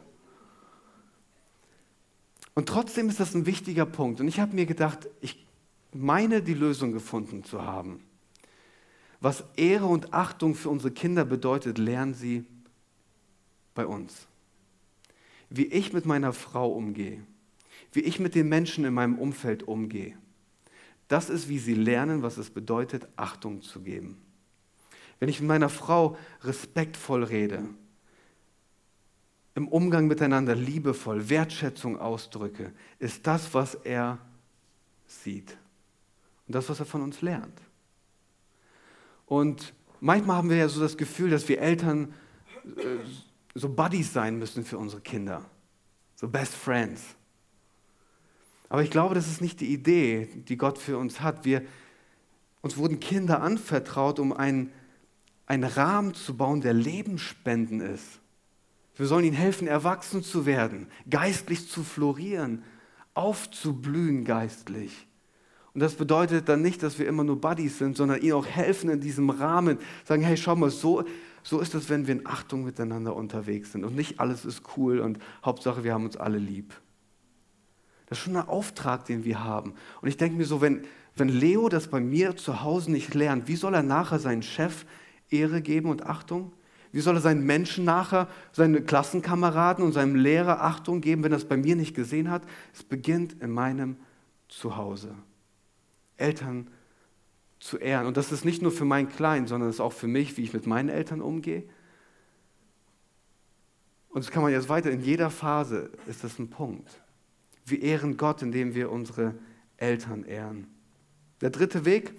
Und 2.53 2.67
trotzdem 2.67 3.07
ist 3.07 3.19
das 3.19 3.33
ein 3.33 3.45
wichtiger 3.45 3.85
Punkt. 3.85 4.19
Und 4.19 4.27
ich 4.27 4.39
habe 4.39 4.55
mir 4.55 4.65
gedacht, 4.65 5.07
ich 5.21 5.45
meine 5.93 6.41
die 6.41 6.53
Lösung 6.53 6.91
gefunden 6.91 7.43
zu 7.43 7.63
haben. 7.63 8.03
Was 9.19 9.43
Ehre 9.55 9.85
und 9.85 10.13
Achtung 10.13 10.55
für 10.55 10.69
unsere 10.69 10.91
Kinder 10.91 11.25
bedeutet, 11.25 11.77
lernen 11.77 12.13
sie 12.13 12.45
bei 13.75 13.85
uns. 13.85 14.27
Wie 15.49 15.65
ich 15.65 15.93
mit 15.93 16.05
meiner 16.05 16.33
Frau 16.33 16.71
umgehe, 16.71 17.23
wie 17.91 18.01
ich 18.01 18.19
mit 18.19 18.35
den 18.35 18.49
Menschen 18.49 18.85
in 18.85 18.93
meinem 18.93 19.17
Umfeld 19.17 19.63
umgehe. 19.63 20.17
Das 21.07 21.29
ist, 21.29 21.49
wie 21.49 21.59
sie 21.59 21.73
lernen, 21.73 22.23
was 22.23 22.37
es 22.37 22.49
bedeutet, 22.49 23.07
Achtung 23.17 23.61
zu 23.61 23.81
geben. 23.81 24.21
Wenn 25.19 25.29
ich 25.29 25.39
mit 25.41 25.49
meiner 25.49 25.69
Frau 25.69 26.17
respektvoll 26.43 27.23
rede, 27.23 27.63
im 29.53 29.67
Umgang 29.67 30.07
miteinander 30.07 30.55
liebevoll, 30.55 31.29
Wertschätzung 31.29 31.99
ausdrücke, 31.99 32.71
ist 32.99 33.27
das, 33.27 33.53
was 33.53 33.75
er 33.75 34.19
sieht. 35.05 35.57
Und 36.47 36.55
das, 36.55 36.69
was 36.69 36.79
er 36.79 36.85
von 36.85 37.01
uns 37.01 37.21
lernt. 37.21 37.61
Und 39.25 39.73
manchmal 39.99 40.37
haben 40.37 40.49
wir 40.49 40.57
ja 40.57 40.69
so 40.69 40.79
das 40.79 40.97
Gefühl, 40.97 41.29
dass 41.29 41.47
wir 41.49 41.59
Eltern 41.59 42.13
äh, 42.65 42.97
so 43.53 43.69
Buddies 43.69 44.13
sein 44.13 44.39
müssen 44.39 44.63
für 44.63 44.77
unsere 44.77 45.01
Kinder. 45.01 45.45
So 46.15 46.27
Best 46.27 46.55
Friends. 46.55 47.15
Aber 48.71 48.83
ich 48.83 48.89
glaube, 48.89 49.15
das 49.15 49.27
ist 49.27 49.41
nicht 49.41 49.59
die 49.59 49.73
Idee, 49.73 50.29
die 50.47 50.55
Gott 50.55 50.77
für 50.77 50.97
uns 50.97 51.19
hat. 51.19 51.43
Wir, 51.43 51.61
uns 52.61 52.77
wurden 52.77 53.01
Kinder 53.01 53.41
anvertraut, 53.41 54.17
um 54.17 54.31
einen, 54.31 54.71
einen 55.45 55.65
Rahmen 55.65 56.13
zu 56.13 56.37
bauen, 56.37 56.61
der 56.61 56.71
lebensspenden 56.71 57.81
ist. 57.81 58.21
Wir 58.95 59.07
sollen 59.07 59.25
ihnen 59.25 59.35
helfen, 59.35 59.67
erwachsen 59.67 60.23
zu 60.23 60.45
werden, 60.45 60.87
geistlich 61.09 61.67
zu 61.67 61.83
florieren, 61.83 62.63
aufzublühen 63.13 64.23
geistlich. 64.23 65.05
Und 65.73 65.81
das 65.81 65.95
bedeutet 65.95 66.47
dann 66.47 66.61
nicht, 66.61 66.81
dass 66.81 66.97
wir 66.97 67.09
immer 67.09 67.25
nur 67.25 67.41
Buddies 67.41 67.77
sind, 67.77 67.97
sondern 67.97 68.21
ihnen 68.21 68.33
auch 68.33 68.47
helfen 68.47 68.89
in 68.89 69.01
diesem 69.01 69.31
Rahmen. 69.31 69.79
Sagen, 70.05 70.21
hey, 70.21 70.37
schau 70.37 70.55
mal, 70.55 70.69
so, 70.69 71.03
so 71.43 71.59
ist 71.59 71.75
es, 71.75 71.89
wenn 71.89 72.07
wir 72.07 72.13
in 72.15 72.25
Achtung 72.25 72.63
miteinander 72.63 73.17
unterwegs 73.17 73.73
sind. 73.73 73.83
Und 73.83 73.97
nicht 73.97 74.21
alles 74.21 74.45
ist 74.45 74.63
cool 74.77 75.01
und 75.01 75.19
Hauptsache, 75.43 75.83
wir 75.83 75.93
haben 75.93 76.05
uns 76.05 76.15
alle 76.15 76.37
lieb. 76.37 76.73
Das 78.11 78.17
ist 78.17 78.25
schon 78.25 78.35
ein 78.35 78.49
Auftrag, 78.49 79.05
den 79.05 79.23
wir 79.23 79.41
haben. 79.41 79.73
Und 80.01 80.09
ich 80.09 80.17
denke 80.17 80.35
mir 80.35 80.43
so, 80.43 80.59
wenn, 80.59 80.83
wenn 81.15 81.29
Leo 81.29 81.69
das 81.69 81.87
bei 81.87 82.01
mir 82.01 82.35
zu 82.35 82.61
Hause 82.61 82.91
nicht 82.91 83.13
lernt, 83.13 83.47
wie 83.47 83.55
soll 83.55 83.73
er 83.73 83.83
nachher 83.83 84.19
seinen 84.19 84.43
Chef 84.43 84.85
Ehre 85.29 85.61
geben 85.61 85.89
und 85.89 86.05
Achtung? 86.05 86.51
Wie 86.91 86.99
soll 86.99 87.15
er 87.15 87.21
seinen 87.21 87.45
Menschen 87.45 87.85
nachher, 87.85 88.27
seinen 88.51 88.85
Klassenkameraden 88.85 89.81
und 89.81 89.93
seinem 89.93 90.15
Lehrer 90.15 90.61
Achtung 90.61 90.99
geben, 90.99 91.23
wenn 91.23 91.31
er 91.31 91.37
es 91.37 91.47
bei 91.47 91.55
mir 91.55 91.77
nicht 91.77 91.95
gesehen 91.95 92.29
hat? 92.29 92.41
Es 92.73 92.83
beginnt 92.83 93.41
in 93.41 93.49
meinem 93.49 93.95
zu 94.49 94.75
Hause. 94.75 95.15
Eltern 96.17 96.67
zu 97.61 97.77
ehren. 97.77 98.07
Und 98.07 98.17
das 98.17 98.33
ist 98.33 98.43
nicht 98.43 98.61
nur 98.61 98.73
für 98.73 98.83
meinen 98.83 99.07
Kleinen, 99.07 99.47
sondern 99.47 99.69
es 99.69 99.77
ist 99.77 99.81
auch 99.81 99.93
für 99.93 100.07
mich, 100.07 100.35
wie 100.35 100.43
ich 100.43 100.51
mit 100.51 100.67
meinen 100.67 100.89
Eltern 100.89 101.21
umgehe. 101.21 101.63
Und 104.09 104.25
das 104.25 104.31
kann 104.31 104.43
man 104.43 104.51
jetzt 104.51 104.67
weiter, 104.67 104.91
in 104.91 104.99
jeder 104.99 105.29
Phase 105.29 105.91
ist 106.07 106.25
das 106.25 106.39
ein 106.39 106.49
Punkt. 106.49 107.00
Wir 107.65 107.81
ehren 107.81 108.17
Gott, 108.17 108.41
indem 108.41 108.73
wir 108.75 108.91
unsere 108.91 109.35
Eltern 109.77 110.23
ehren. 110.23 110.67
Der 111.41 111.49
dritte 111.49 111.85
Weg, 111.85 112.13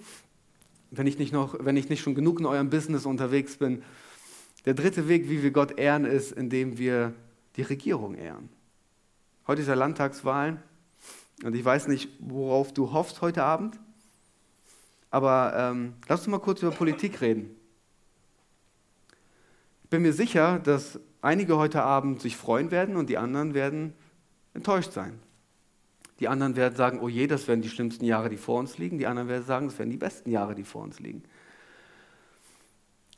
wenn 0.91 1.07
ich 1.07 1.19
nicht, 1.19 1.33
noch, 1.33 1.57
wenn 1.61 1.77
ich 1.77 1.89
nicht 1.89 2.03
schon 2.03 2.15
genug 2.15 2.41
in 2.41 2.47
eurem 2.47 2.71
Business 2.71 3.07
unterwegs 3.07 3.57
bin, 3.57 3.83
der 4.65 4.75
dritte 4.75 5.09
Weg, 5.09 5.29
wie 5.29 5.43
wir 5.43 5.51
Gott 5.51 5.79
ehren, 5.79 6.05
ist, 6.05 6.33
indem 6.33 6.79
wir 6.79 7.15
die 7.57 7.63
Regierung 7.63 8.15
ehren. 8.15 8.49
Heute 9.47 9.63
ist 9.63 9.69
ja 9.69 9.75
Landtagswahlen 9.75 10.63
und 11.43 11.55
ich 11.55 11.65
weiß 11.65 11.89
nicht, 11.89 12.09
worauf 12.21 12.73
du 12.73 12.93
hoffst 12.93 13.21
heute 13.21 13.43
Abend, 13.43 13.79
aber 15.11 15.55
ähm, 15.57 15.95
lass 16.09 16.21
uns 16.21 16.29
mal 16.29 16.39
kurz 16.39 16.63
über 16.63 16.71
Politik 16.71 17.21
reden. 17.21 17.55
Ich 19.85 19.91
bin 19.91 20.03
mir 20.03 20.13
sicher, 20.13 20.59
dass 20.59 20.99
einige 21.21 21.57
heute 21.57 21.83
Abend 21.83 22.21
sich 22.21 22.37
freuen 22.37 22.71
werden 22.71 22.97
und 22.97 23.11
die 23.11 23.19
anderen 23.19 23.53
werden 23.53 23.95
enttäuscht 24.55 24.93
sein. 24.93 25.19
Die 26.23 26.29
anderen 26.29 26.55
werden 26.55 26.77
sagen, 26.77 27.01
oh 27.01 27.09
je, 27.09 27.27
das 27.27 27.49
werden 27.49 27.63
die 27.63 27.69
schlimmsten 27.69 28.05
Jahre, 28.05 28.29
die 28.29 28.37
vor 28.37 28.61
uns 28.61 28.79
liegen. 28.79 28.97
Die 28.97 29.09
anderen 29.09 29.27
werden 29.27 29.45
sagen, 29.45 29.67
das 29.67 29.77
werden 29.81 29.91
die 29.91 29.97
besten 29.97 30.31
Jahre, 30.31 30.55
die 30.55 30.63
vor 30.63 30.85
uns 30.85 31.01
liegen. 31.01 31.25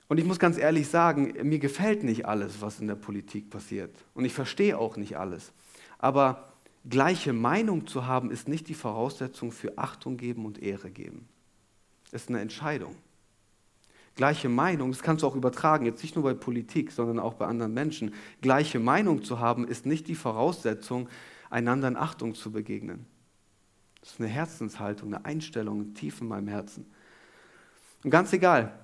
Und 0.08 0.16
ich 0.16 0.24
muss 0.24 0.38
ganz 0.38 0.56
ehrlich 0.56 0.88
sagen, 0.88 1.34
mir 1.42 1.58
gefällt 1.58 2.02
nicht 2.02 2.24
alles, 2.24 2.62
was 2.62 2.80
in 2.80 2.86
der 2.86 2.94
Politik 2.94 3.50
passiert. 3.50 3.94
Und 4.14 4.24
ich 4.24 4.32
verstehe 4.32 4.78
auch 4.78 4.96
nicht 4.96 5.18
alles. 5.18 5.52
Aber 5.98 6.54
gleiche 6.88 7.34
Meinung 7.34 7.86
zu 7.86 8.06
haben, 8.06 8.30
ist 8.30 8.48
nicht 8.48 8.68
die 8.68 8.74
Voraussetzung 8.74 9.52
für 9.52 9.76
Achtung 9.76 10.16
geben 10.16 10.46
und 10.46 10.62
Ehre 10.62 10.90
geben. 10.90 11.28
Es 12.06 12.22
ist 12.22 12.30
eine 12.30 12.40
Entscheidung. 12.40 12.96
Gleiche 14.16 14.48
Meinung, 14.48 14.92
das 14.92 15.02
kannst 15.02 15.24
du 15.24 15.26
auch 15.26 15.36
übertragen, 15.36 15.84
jetzt 15.84 16.02
nicht 16.02 16.14
nur 16.14 16.24
bei 16.24 16.32
Politik, 16.32 16.90
sondern 16.90 17.18
auch 17.18 17.34
bei 17.34 17.44
anderen 17.44 17.74
Menschen. 17.74 18.14
Gleiche 18.40 18.78
Meinung 18.78 19.24
zu 19.24 19.40
haben, 19.40 19.68
ist 19.68 19.84
nicht 19.84 20.08
die 20.08 20.14
Voraussetzung, 20.14 21.10
einander 21.50 21.88
in 21.88 21.96
Achtung 21.96 22.34
zu 22.34 22.50
begegnen. 22.50 23.06
Das 24.00 24.12
ist 24.12 24.20
eine 24.20 24.28
Herzenshaltung, 24.28 25.14
eine 25.14 25.24
Einstellung 25.24 25.94
tief 25.94 26.20
in 26.20 26.28
meinem 26.28 26.48
Herzen. 26.48 26.86
Und 28.02 28.10
ganz 28.10 28.32
egal, 28.32 28.78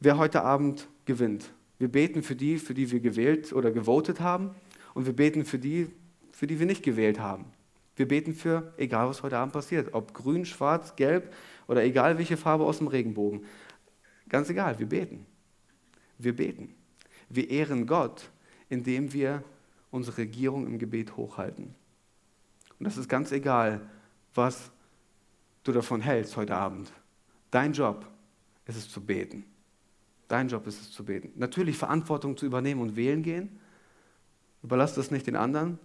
wer 0.00 0.16
heute 0.16 0.42
Abend 0.42 0.88
gewinnt. 1.04 1.50
Wir 1.78 1.88
beten 1.88 2.22
für 2.22 2.34
die, 2.34 2.58
für 2.58 2.74
die 2.74 2.90
wir 2.90 3.00
gewählt 3.00 3.52
oder 3.52 3.70
gewotet 3.70 4.20
haben 4.20 4.54
und 4.94 5.06
wir 5.06 5.12
beten 5.12 5.44
für 5.44 5.58
die, 5.58 5.90
für 6.32 6.46
die 6.46 6.58
wir 6.58 6.66
nicht 6.66 6.82
gewählt 6.82 7.20
haben. 7.20 7.46
Wir 7.96 8.08
beten 8.08 8.34
für, 8.34 8.72
egal 8.78 9.08
was 9.08 9.22
heute 9.22 9.36
Abend 9.36 9.52
passiert, 9.52 9.92
ob 9.92 10.14
grün, 10.14 10.46
schwarz, 10.46 10.96
gelb 10.96 11.34
oder 11.68 11.84
egal 11.84 12.16
welche 12.16 12.38
Farbe 12.38 12.64
aus 12.64 12.78
dem 12.78 12.86
Regenbogen. 12.86 13.44
Ganz 14.28 14.48
egal, 14.48 14.78
wir 14.78 14.86
beten. 14.86 15.26
Wir 16.16 16.34
beten. 16.34 16.74
Wir 17.28 17.50
ehren 17.50 17.86
Gott, 17.86 18.30
indem 18.70 19.12
wir 19.12 19.44
unsere 19.90 20.18
Regierung 20.18 20.66
im 20.66 20.78
Gebet 20.78 21.16
hochhalten. 21.16 21.74
Und 22.78 22.84
das 22.84 22.96
ist 22.96 23.08
ganz 23.08 23.32
egal, 23.32 23.80
was 24.34 24.70
du 25.64 25.72
davon 25.72 26.00
hältst 26.00 26.36
heute 26.36 26.56
Abend. 26.56 26.92
Dein 27.50 27.72
Job 27.72 28.06
ist 28.66 28.76
es 28.76 28.90
zu 28.90 29.04
beten. 29.04 29.44
Dein 30.28 30.48
Job 30.48 30.66
ist 30.66 30.80
es 30.80 30.92
zu 30.92 31.04
beten. 31.04 31.32
Natürlich 31.36 31.76
Verantwortung 31.76 32.36
zu 32.36 32.46
übernehmen 32.46 32.80
und 32.80 32.96
wählen 32.96 33.22
gehen. 33.22 33.58
Überlass 34.62 34.94
das 34.94 35.10
nicht 35.10 35.26
den 35.26 35.36
anderen, 35.36 35.78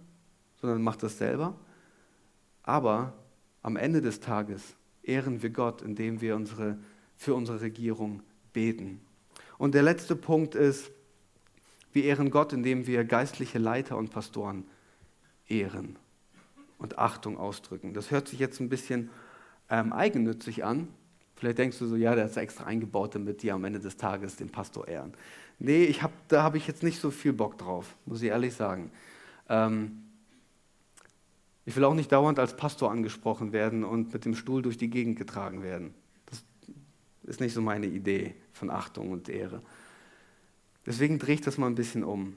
sondern 0.60 0.82
mach 0.82 0.96
das 0.96 1.18
selber. 1.18 1.58
Aber 2.62 3.12
am 3.62 3.76
Ende 3.76 4.00
des 4.00 4.20
Tages 4.20 4.76
ehren 5.02 5.42
wir 5.42 5.50
Gott, 5.50 5.82
indem 5.82 6.20
wir 6.20 6.36
unsere, 6.36 6.78
für 7.16 7.34
unsere 7.34 7.60
Regierung 7.60 8.22
beten. 8.52 9.00
Und 9.58 9.74
der 9.74 9.82
letzte 9.82 10.14
Punkt 10.14 10.54
ist, 10.54 10.90
wir 11.96 12.04
ehren 12.04 12.30
Gott, 12.30 12.52
indem 12.52 12.86
wir 12.86 13.04
geistliche 13.04 13.58
Leiter 13.58 13.96
und 13.96 14.10
Pastoren 14.10 14.64
ehren 15.48 15.98
und 16.78 16.98
Achtung 16.98 17.36
ausdrücken. 17.36 17.92
Das 17.92 18.12
hört 18.12 18.28
sich 18.28 18.38
jetzt 18.38 18.60
ein 18.60 18.68
bisschen 18.68 19.10
ähm, 19.68 19.92
eigennützig 19.92 20.64
an, 20.64 20.86
Vielleicht 21.36 21.58
denkst 21.58 21.78
du 21.78 21.86
so, 21.86 21.96
ja, 21.96 22.14
der 22.14 22.26
ist 22.26 22.36
extra 22.38 22.64
eingebaut, 22.64 23.14
damit 23.14 23.42
die 23.42 23.52
am 23.52 23.62
Ende 23.64 23.78
des 23.78 23.98
Tages 23.98 24.36
den 24.36 24.48
Pastor 24.48 24.88
ehren. 24.88 25.12
Nee, 25.58 25.84
ich 25.84 26.02
hab, 26.02 26.10
da 26.28 26.42
habe 26.42 26.56
ich 26.56 26.66
jetzt 26.66 26.82
nicht 26.82 26.98
so 26.98 27.10
viel 27.10 27.34
Bock 27.34 27.58
drauf, 27.58 27.94
muss 28.06 28.22
ich 28.22 28.28
ehrlich 28.28 28.54
sagen. 28.54 28.90
Ähm, 29.50 30.02
ich 31.66 31.76
will 31.76 31.84
auch 31.84 31.94
nicht 31.94 32.10
dauernd 32.10 32.38
als 32.38 32.56
Pastor 32.56 32.90
angesprochen 32.90 33.52
werden 33.52 33.84
und 33.84 34.14
mit 34.14 34.24
dem 34.24 34.34
Stuhl 34.34 34.62
durch 34.62 34.78
die 34.78 34.88
Gegend 34.88 35.18
getragen 35.18 35.62
werden. 35.62 35.92
Das 36.24 36.42
ist 37.24 37.40
nicht 37.40 37.52
so 37.52 37.60
meine 37.60 37.86
Idee 37.86 38.34
von 38.52 38.70
Achtung 38.70 39.10
und 39.10 39.28
Ehre. 39.28 39.60
Deswegen 40.86 41.18
drehe 41.18 41.34
ich 41.34 41.40
das 41.40 41.58
mal 41.58 41.66
ein 41.66 41.74
bisschen 41.74 42.04
um. 42.04 42.36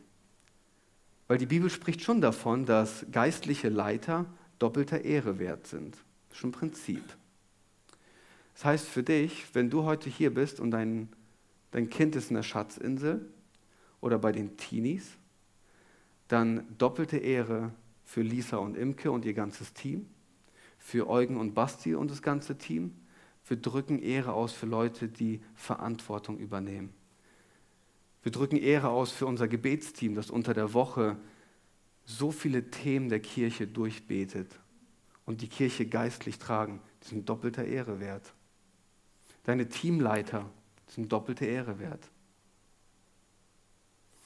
Weil 1.28 1.38
die 1.38 1.46
Bibel 1.46 1.70
spricht 1.70 2.02
schon 2.02 2.22
davon, 2.22 2.66
dass 2.66 3.06
geistliche 3.12 3.70
Leiter 3.70 4.26
doppelter 4.58 5.06
Ehre 5.06 5.38
wert 5.38 5.68
sind. 5.68 5.96
Das 6.28 6.38
ist 6.38 6.42
schon 6.42 6.50
ein 6.50 6.54
Prinzip. 6.54 7.04
Das 8.56 8.66
heißt 8.66 8.88
für 8.88 9.04
dich, 9.04 9.46
wenn 9.54 9.70
du 9.70 9.84
heute 9.84 10.10
hier 10.10 10.34
bist 10.34 10.60
und 10.60 10.72
dein, 10.72 11.08
dein 11.72 11.90
Kind 11.90 12.16
ist 12.16 12.32
in 12.32 12.36
der 12.36 12.44
Schatzinsel 12.44 13.32
oder 14.02 14.18
bei 14.18 14.32
den 14.32 14.58
Teenies, 14.58 15.12
dann 16.28 16.66
doppelte 16.78 17.18
Ehre 17.18 17.72
für 18.04 18.22
Lisa 18.22 18.58
und 18.58 18.76
Imke 18.76 19.12
und 19.12 19.24
ihr 19.24 19.34
ganzes 19.34 19.74
Team, 19.74 20.08
für 20.78 21.08
Eugen 21.08 21.38
und 21.38 21.54
Basti 21.54 21.94
und 21.94 22.10
das 22.10 22.22
ganze 22.22 22.58
Team. 22.58 22.96
Wir 23.46 23.58
drücken 23.58 24.00
Ehre 24.00 24.34
aus 24.34 24.52
für 24.52 24.66
Leute, 24.66 25.08
die 25.08 25.42
Verantwortung 25.56 26.38
übernehmen. 26.38 26.94
Wir 28.30 28.34
drücken 28.34 28.58
Ehre 28.58 28.90
aus 28.90 29.12
für 29.12 29.26
unser 29.26 29.48
Gebetsteam, 29.48 30.14
das 30.14 30.30
unter 30.30 30.54
der 30.54 30.76
Woche 30.76 31.18
so 32.06 32.30
viele 32.30 32.70
Themen 32.70 33.10
der 33.10 33.22
Kirche 33.22 33.66
durchbetet 33.66 34.52
und 35.26 35.42
die 35.42 35.48
Kirche 35.48 35.88
geistlich 35.88 36.38
tragen. 36.38 36.80
Die 37.02 37.08
sind 37.08 37.28
doppelter 37.28 37.66
Ehre 37.66 38.00
wert. 38.00 38.36
Deine 39.46 39.68
Teamleiter 39.68 40.48
sind 40.90 41.12
doppelte 41.12 41.46
Ehre 41.46 41.80
wert. 41.80 42.08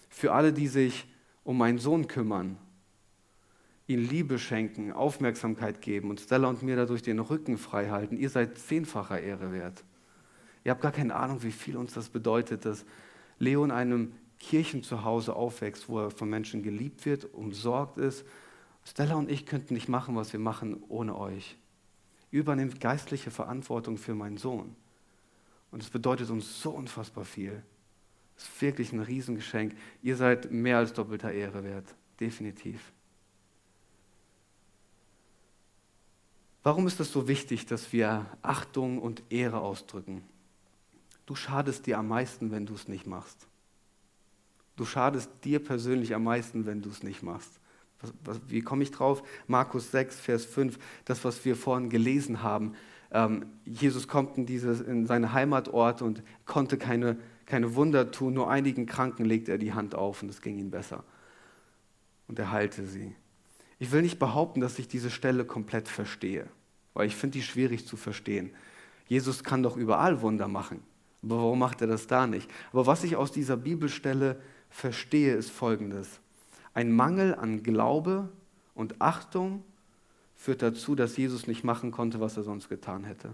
Für 0.09 0.33
alle, 0.33 0.51
die 0.51 0.67
sich 0.67 1.07
um 1.45 1.57
meinen 1.57 1.79
Sohn 1.79 2.09
kümmern, 2.09 2.57
ihn 3.87 4.05
Liebe 4.05 4.37
schenken, 4.37 4.91
Aufmerksamkeit 4.91 5.81
geben 5.81 6.09
und 6.09 6.19
Stella 6.19 6.49
und 6.49 6.61
mir 6.61 6.75
dadurch 6.75 7.03
den 7.03 7.19
Rücken 7.19 7.57
frei 7.57 7.87
halten, 7.87 8.17
ihr 8.17 8.29
seid 8.29 8.57
zehnfacher 8.57 9.21
Ehre 9.21 9.53
wert. 9.53 9.85
Ihr 10.65 10.71
habt 10.71 10.81
gar 10.81 10.91
keine 10.91 11.15
Ahnung, 11.15 11.41
wie 11.41 11.53
viel 11.53 11.77
uns 11.77 11.93
das 11.93 12.09
bedeutet, 12.09 12.65
dass 12.65 12.83
Leo 13.43 13.63
in 13.63 13.71
einem 13.71 14.13
Kirchenzuhause 14.39 15.35
aufwächst, 15.35 15.87
wo 15.87 15.99
er 15.99 16.11
von 16.11 16.29
Menschen 16.29 16.63
geliebt 16.63 17.05
wird, 17.05 17.33
umsorgt 17.33 17.97
ist. 17.97 18.25
Stella 18.83 19.15
und 19.15 19.29
ich 19.29 19.45
könnten 19.45 19.73
nicht 19.73 19.87
machen, 19.87 20.15
was 20.15 20.33
wir 20.33 20.39
machen, 20.39 20.83
ohne 20.89 21.17
euch. 21.17 21.57
Ihr 22.31 22.41
übernehmt 22.41 22.79
geistliche 22.79 23.31
Verantwortung 23.31 23.97
für 23.97 24.15
meinen 24.15 24.37
Sohn. 24.37 24.75
Und 25.71 25.81
es 25.81 25.89
bedeutet 25.89 26.29
uns 26.29 26.61
so 26.61 26.71
unfassbar 26.71 27.25
viel. 27.25 27.63
Es 28.35 28.43
ist 28.43 28.61
wirklich 28.61 28.91
ein 28.91 28.99
Riesengeschenk. 28.99 29.75
Ihr 30.01 30.15
seid 30.15 30.51
mehr 30.51 30.77
als 30.77 30.93
doppelter 30.93 31.31
Ehre 31.31 31.63
wert. 31.63 31.95
Definitiv. 32.19 32.91
Warum 36.63 36.87
ist 36.87 36.99
es 36.99 37.11
so 37.11 37.27
wichtig, 37.27 37.65
dass 37.65 37.91
wir 37.93 38.25
Achtung 38.41 38.99
und 38.99 39.21
Ehre 39.29 39.59
ausdrücken? 39.59 40.23
Du 41.25 41.35
schadest 41.35 41.85
dir 41.85 41.97
am 41.97 42.07
meisten, 42.07 42.51
wenn 42.51 42.65
du 42.65 42.73
es 42.73 42.87
nicht 42.87 43.07
machst. 43.07 43.47
Du 44.75 44.85
schadest 44.85 45.29
dir 45.43 45.63
persönlich 45.63 46.15
am 46.15 46.23
meisten, 46.23 46.65
wenn 46.65 46.81
du 46.81 46.89
es 46.89 47.03
nicht 47.03 47.23
machst. 47.23 47.59
Was, 48.01 48.13
was, 48.23 48.41
wie 48.47 48.61
komme 48.61 48.83
ich 48.83 48.91
drauf? 48.91 49.23
Markus 49.47 49.91
6, 49.91 50.19
Vers 50.19 50.45
5, 50.45 50.77
das, 51.05 51.23
was 51.23 51.45
wir 51.45 51.55
vorhin 51.55 51.89
gelesen 51.89 52.43
haben. 52.43 52.73
Ähm, 53.11 53.45
Jesus 53.65 54.07
kommt 54.07 54.37
in, 54.37 54.45
dieses, 54.45 54.81
in 54.81 55.05
seinen 55.05 55.33
Heimatort 55.33 56.01
und 56.01 56.23
konnte 56.45 56.77
keine, 56.77 57.17
keine 57.45 57.75
Wunder 57.75 58.11
tun, 58.11 58.33
nur 58.33 58.49
einigen 58.49 58.87
Kranken 58.87 59.25
legte 59.25 59.51
er 59.51 59.57
die 59.57 59.73
Hand 59.73 59.95
auf 59.95 60.23
und 60.23 60.29
es 60.29 60.41
ging 60.41 60.57
ihnen 60.57 60.71
besser. 60.71 61.03
Und 62.27 62.39
er 62.39 62.51
heilte 62.51 62.85
sie. 62.85 63.15
Ich 63.79 63.91
will 63.91 64.01
nicht 64.01 64.17
behaupten, 64.17 64.59
dass 64.59 64.79
ich 64.79 64.87
diese 64.87 65.11
Stelle 65.11 65.45
komplett 65.45 65.87
verstehe, 65.87 66.47
weil 66.93 67.07
ich 67.07 67.15
finde 67.15 67.37
die 67.37 67.43
schwierig 67.43 67.85
zu 67.85 67.95
verstehen. 67.95 68.51
Jesus 69.07 69.43
kann 69.43 69.61
doch 69.61 69.77
überall 69.77 70.21
Wunder 70.21 70.47
machen, 70.47 70.81
aber 71.23 71.37
warum 71.37 71.59
macht 71.59 71.81
er 71.81 71.87
das 71.87 72.07
da 72.07 72.27
nicht? 72.27 72.49
Aber 72.71 72.85
was 72.85 73.03
ich 73.03 73.15
aus 73.15 73.31
dieser 73.31 73.57
Bibelstelle 73.57 74.39
verstehe, 74.69 75.35
ist 75.35 75.49
Folgendes. 75.49 76.19
Ein 76.73 76.91
Mangel 76.91 77.35
an 77.35 77.63
Glaube 77.63 78.29
und 78.75 79.01
Achtung 79.01 79.63
führt 80.35 80.61
dazu, 80.61 80.95
dass 80.95 81.15
Jesus 81.15 81.47
nicht 81.47 81.63
machen 81.63 81.91
konnte, 81.91 82.19
was 82.19 82.35
er 82.35 82.43
sonst 82.43 82.67
getan 82.67 83.05
hätte. 83.05 83.33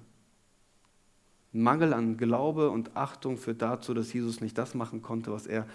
Ein 1.53 1.63
Mangel 1.63 1.93
an 1.93 2.17
Glaube 2.17 2.69
und 2.69 2.95
Achtung 2.95 3.37
führt 3.37 3.61
dazu, 3.61 3.93
dass 3.93 4.13
Jesus 4.13 4.41
nicht 4.41 4.57
das 4.57 4.75
machen 4.75 5.01
konnte, 5.01 5.31
was 5.31 5.47
er 5.47 5.65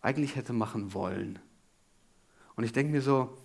eigentlich 0.00 0.36
hätte 0.36 0.54
machen 0.54 0.94
wollen. 0.94 1.38
Und 2.56 2.64
ich 2.64 2.72
denke 2.72 2.92
mir 2.92 3.02
so, 3.02 3.36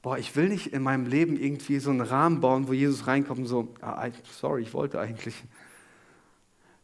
boah, 0.00 0.16
ich 0.16 0.34
will 0.34 0.48
nicht 0.48 0.68
in 0.68 0.82
meinem 0.82 1.06
Leben 1.06 1.36
irgendwie 1.38 1.78
so 1.78 1.90
einen 1.90 2.00
Rahmen 2.00 2.40
bauen, 2.40 2.68
wo 2.68 2.72
Jesus 2.72 3.06
reinkommt 3.06 3.40
und 3.40 3.46
so, 3.46 3.74
ah, 3.82 4.08
sorry, 4.30 4.62
ich 4.62 4.72
wollte 4.72 4.98
eigentlich. 4.98 5.34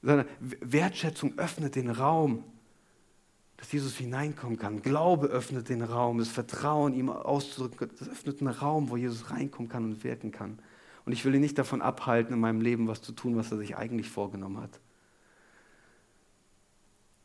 Sondern 0.02 0.26
Wertschätzung 0.40 1.38
öffnet 1.38 1.74
den 1.74 1.90
Raum, 1.90 2.44
dass 3.56 3.72
Jesus 3.72 3.96
hineinkommen 3.96 4.56
kann. 4.56 4.82
Glaube 4.82 5.26
öffnet 5.26 5.68
den 5.68 5.82
Raum, 5.82 6.18
das 6.18 6.28
Vertrauen 6.28 6.94
ihm 6.94 7.11
auszudrücken, 7.11 7.90
das 7.98 8.08
öffnet 8.08 8.40
einen 8.40 8.50
Raum, 8.50 8.88
wo 8.88 8.96
Jesus 8.96 9.30
reinkommen 9.30 9.68
kann 9.68 9.84
und 9.84 10.04
wirken 10.04 10.30
kann. 10.30 10.58
Und 11.04 11.12
ich 11.12 11.24
will 11.24 11.34
ihn 11.34 11.40
nicht 11.40 11.58
davon 11.58 11.82
abhalten, 11.82 12.34
in 12.34 12.40
meinem 12.40 12.61
Leben 12.61 12.87
was 12.87 13.02
zu 13.02 13.12
tun, 13.12 13.37
was 13.37 13.50
er 13.50 13.58
sich 13.58 13.76
eigentlich 13.76 14.11
vorgenommen 14.11 14.61
hat. 14.61 14.78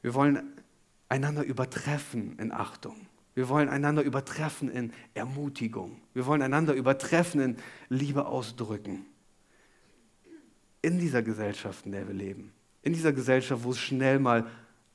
Wir 0.02 0.14
wollen 0.16 0.54
einander 1.08 1.44
übertreffen 1.44 2.40
in 2.40 2.52
Achtung. 2.52 2.96
Wir 3.36 3.50
wollen 3.50 3.70
einander 3.70 4.04
übertreffen 4.04 4.70
in 4.70 4.92
Ermutigung. 5.14 6.02
Wir 6.14 6.26
wollen 6.26 6.42
einander 6.42 6.74
übertreffen 6.74 7.42
in 7.42 7.58
Liebe 7.90 8.26
ausdrücken. 8.26 9.06
In 10.82 11.00
dieser 11.00 11.22
Gesellschaft, 11.22 11.86
in 11.86 11.92
der 11.94 12.08
wir 12.08 12.16
leben. 12.16 12.52
In 12.84 12.94
dieser 12.94 13.14
Gesellschaft, 13.14 13.64
wo 13.64 13.72
es 13.72 13.80
schnell 13.80 14.20
mal 14.20 14.46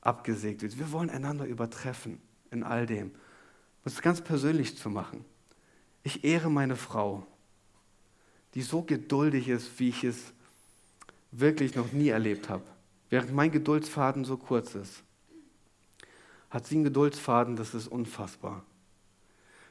abgesägt 0.01 0.61
wird. 0.61 0.79
Wir 0.79 0.91
wollen 0.91 1.09
einander 1.09 1.45
übertreffen 1.45 2.21
in 2.51 2.63
all 2.63 2.85
dem. 2.85 3.07
Um 3.07 3.15
es 3.85 4.01
ganz 4.01 4.21
persönlich 4.21 4.77
zu 4.77 4.89
machen. 4.89 5.25
Ich 6.03 6.23
ehre 6.23 6.49
meine 6.49 6.75
Frau, 6.75 7.25
die 8.53 8.61
so 8.61 8.81
geduldig 8.81 9.49
ist, 9.49 9.79
wie 9.79 9.89
ich 9.89 10.03
es 10.03 10.33
wirklich 11.31 11.75
noch 11.75 11.91
nie 11.91 12.09
erlebt 12.09 12.49
habe. 12.49 12.63
Während 13.09 13.33
mein 13.33 13.51
Geduldsfaden 13.51 14.23
so 14.23 14.37
kurz 14.37 14.75
ist, 14.75 15.03
hat 16.49 16.65
sie 16.65 16.75
einen 16.75 16.83
Geduldsfaden, 16.85 17.55
das 17.55 17.73
ist 17.73 17.87
unfassbar. 17.87 18.63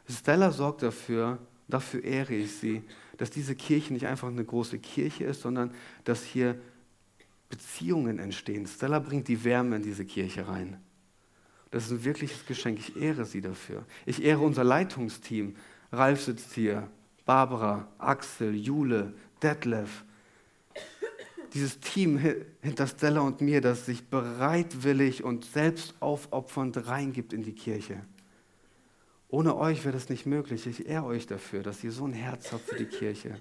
Stella 0.08 0.52
sorgt 0.52 0.82
dafür, 0.82 1.38
dafür 1.66 2.02
ehre 2.04 2.34
ich 2.34 2.56
sie, 2.56 2.82
dass 3.16 3.30
diese 3.30 3.54
Kirche 3.54 3.92
nicht 3.92 4.06
einfach 4.06 4.28
eine 4.28 4.44
große 4.44 4.78
Kirche 4.78 5.24
ist, 5.24 5.42
sondern 5.42 5.72
dass 6.04 6.22
hier 6.22 6.58
Beziehungen 7.48 8.18
entstehen. 8.18 8.66
Stella 8.66 8.98
bringt 8.98 9.28
die 9.28 9.44
Wärme 9.44 9.76
in 9.76 9.82
diese 9.82 10.04
Kirche 10.04 10.48
rein. 10.48 10.80
Das 11.70 11.86
ist 11.86 11.90
ein 11.90 12.04
wirkliches 12.04 12.46
Geschenk. 12.46 12.78
Ich 12.78 12.96
ehre 12.96 13.24
sie 13.24 13.40
dafür. 13.40 13.84
Ich 14.06 14.22
ehre 14.22 14.40
unser 14.40 14.64
Leitungsteam. 14.64 15.56
Ralf 15.92 16.22
sitzt 16.22 16.52
hier, 16.54 16.88
Barbara, 17.24 17.88
Axel, 17.98 18.54
Jule, 18.54 19.14
Detlef. 19.42 20.04
Dieses 21.54 21.80
Team 21.80 22.18
hinter 22.60 22.86
Stella 22.86 23.20
und 23.20 23.40
mir, 23.40 23.60
das 23.60 23.86
sich 23.86 24.06
bereitwillig 24.08 25.24
und 25.24 25.44
selbst 25.46 25.94
aufopfernd 26.00 26.86
reingibt 26.86 27.32
in 27.32 27.42
die 27.42 27.54
Kirche. 27.54 28.02
Ohne 29.30 29.56
euch 29.56 29.84
wäre 29.84 29.94
das 29.94 30.08
nicht 30.08 30.26
möglich. 30.26 30.66
Ich 30.66 30.86
ehre 30.86 31.06
euch 31.06 31.26
dafür, 31.26 31.62
dass 31.62 31.84
ihr 31.84 31.92
so 31.92 32.06
ein 32.06 32.12
Herz 32.12 32.52
habt 32.52 32.68
für 32.68 32.76
die 32.76 32.86
Kirche. 32.86 33.40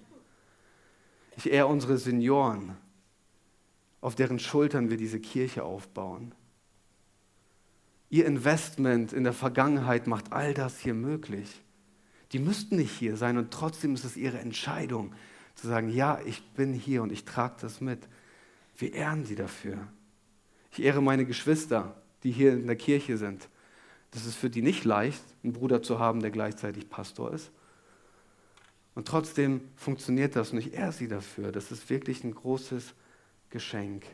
Ich 1.38 1.50
ehre 1.50 1.68
unsere 1.68 1.98
Senioren, 1.98 2.76
auf 4.02 4.16
deren 4.16 4.40
Schultern 4.40 4.90
wir 4.90 4.98
diese 4.98 5.20
Kirche 5.20 5.64
aufbauen. 5.64 6.34
Ihr 8.10 8.26
Investment 8.26 9.12
in 9.12 9.24
der 9.24 9.34
Vergangenheit 9.34 10.08
macht 10.08 10.32
all 10.32 10.54
das 10.54 10.80
hier 10.80 10.94
möglich. 10.94 11.62
Die 12.32 12.40
müssten 12.40 12.78
nicht 12.78 12.92
hier 12.92 13.18
sein 13.18 13.38
und 13.38 13.52
trotzdem 13.52 13.94
ist 13.94 14.06
es 14.06 14.18
ihre 14.18 14.40
Entscheidung 14.40 15.14
zu 15.56 15.68
sagen, 15.68 15.90
ja, 15.90 16.20
ich 16.26 16.44
bin 16.52 16.74
hier 16.74 17.02
und 17.02 17.12
ich 17.12 17.26
trage 17.26 17.56
das 17.62 17.82
mit. 17.82 18.08
Wir 18.78 18.94
ehren 18.94 19.26
sie 19.26 19.36
dafür. 19.36 19.78
Ich 20.72 20.82
ehre 20.82 21.02
meine 21.02 21.26
Geschwister, 21.26 21.96
die 22.24 22.32
hier 22.32 22.54
in 22.54 22.68
der 22.68 22.76
Kirche 22.76 23.18
sind. 23.18 23.50
Das 24.12 24.26
ist 24.26 24.36
für 24.36 24.50
die 24.50 24.62
nicht 24.62 24.86
leicht, 24.86 25.24
einen 25.44 25.54
Bruder 25.54 25.82
zu 25.82 26.00
haben, 26.00 26.22
der 26.22 26.32
gleichzeitig 26.32 26.90
Pastor 26.90 27.34
ist. 27.34 27.52
Und 28.96 29.08
trotzdem 29.08 29.62
funktioniert 29.76 30.36
das 30.36 30.52
und 30.52 30.60
ich 30.60 30.74
ehre 30.74 30.92
sie 30.92 31.08
dafür. 31.08 31.52
Das 31.52 31.72
ist 31.72 31.90
wirklich 31.90 32.24
ein 32.24 32.34
großes 32.34 32.94
Geschenk. 33.50 34.06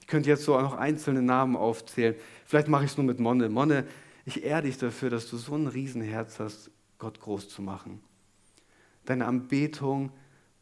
Ich 0.00 0.06
könnte 0.06 0.28
jetzt 0.28 0.44
so 0.44 0.60
noch 0.60 0.74
einzelne 0.74 1.22
Namen 1.22 1.56
aufzählen. 1.56 2.14
Vielleicht 2.44 2.68
mache 2.68 2.84
ich 2.84 2.90
es 2.90 2.96
nur 2.98 3.06
mit 3.06 3.20
Monne. 3.20 3.48
Monne, 3.48 3.86
ich 4.26 4.44
ehre 4.44 4.62
dich 4.62 4.76
dafür, 4.76 5.10
dass 5.10 5.28
du 5.30 5.36
so 5.36 5.54
ein 5.54 5.66
Riesenherz 5.66 6.40
hast, 6.40 6.70
Gott 6.98 7.20
groß 7.20 7.48
zu 7.48 7.62
machen. 7.62 8.02
Deine 9.06 9.26
Anbetung, 9.26 10.12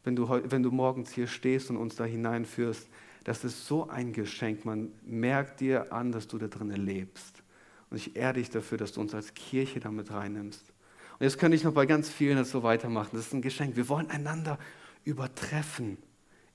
wenn 0.05 0.17
du, 0.17 0.29
wenn 0.29 0.63
du 0.63 0.71
morgens 0.71 1.13
hier 1.13 1.27
stehst 1.27 1.71
und 1.71 1.77
uns 1.77 1.97
da 1.97 2.05
hineinführst, 2.05 2.89
das 3.25 3.45
ist 3.45 3.67
so 3.67 3.89
ein 3.89 4.13
Geschenk. 4.13 4.65
Man 4.65 4.93
merkt 5.03 5.61
dir 5.61 5.93
an, 5.93 6.13
dass 6.13 6.29
du 6.29 6.39
da 6.39 6.49
drinnen 6.49 6.81
lebst. 6.85 7.43
Und 7.91 7.97
ich 7.97 8.17
ehre 8.17 8.35
dich 8.35 8.51
dafür, 8.51 8.79
dass 8.79 8.93
du 8.93 9.01
uns 9.01 9.15
als 9.15 9.35
Kirche 9.35 9.81
damit 9.81 10.11
reinnimmst. 10.11 10.73
Und 11.19 11.25
jetzt 11.25 11.39
könnte 11.39 11.57
ich 11.57 11.63
noch 11.63 11.75
bei 11.75 11.87
ganz 11.87 12.09
vielen 12.09 12.37
das 12.37 12.51
so 12.51 12.63
weitermachen. 12.63 13.11
Das 13.13 13.27
ist 13.27 13.35
ein 13.35 13.43
Geschenk. 13.43 13.77
Wir 13.77 13.89
wollen 13.89 14.09
einander 14.11 14.59
übertreffen 15.05 15.99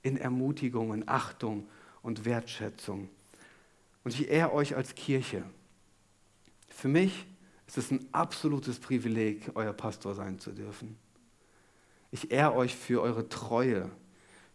in 0.02 0.16
Ermutigung, 0.16 0.94
in 0.94 1.08
Achtung 1.08 1.68
und 2.02 2.24
Wertschätzung. 2.24 3.08
Und 4.04 4.14
ich 4.14 4.28
ehre 4.28 4.52
euch 4.52 4.76
als 4.76 4.94
Kirche. 4.94 5.42
Für 6.68 6.88
mich 6.88 7.26
ist 7.66 7.78
es 7.78 7.90
ein 7.90 8.06
absolutes 8.12 8.78
Privileg, 8.78 9.50
euer 9.54 9.72
Pastor 9.72 10.14
sein 10.14 10.38
zu 10.38 10.52
dürfen. 10.52 10.96
Ich 12.10 12.30
ehre 12.30 12.54
euch 12.54 12.74
für 12.74 13.02
eure 13.02 13.28
Treue, 13.28 13.90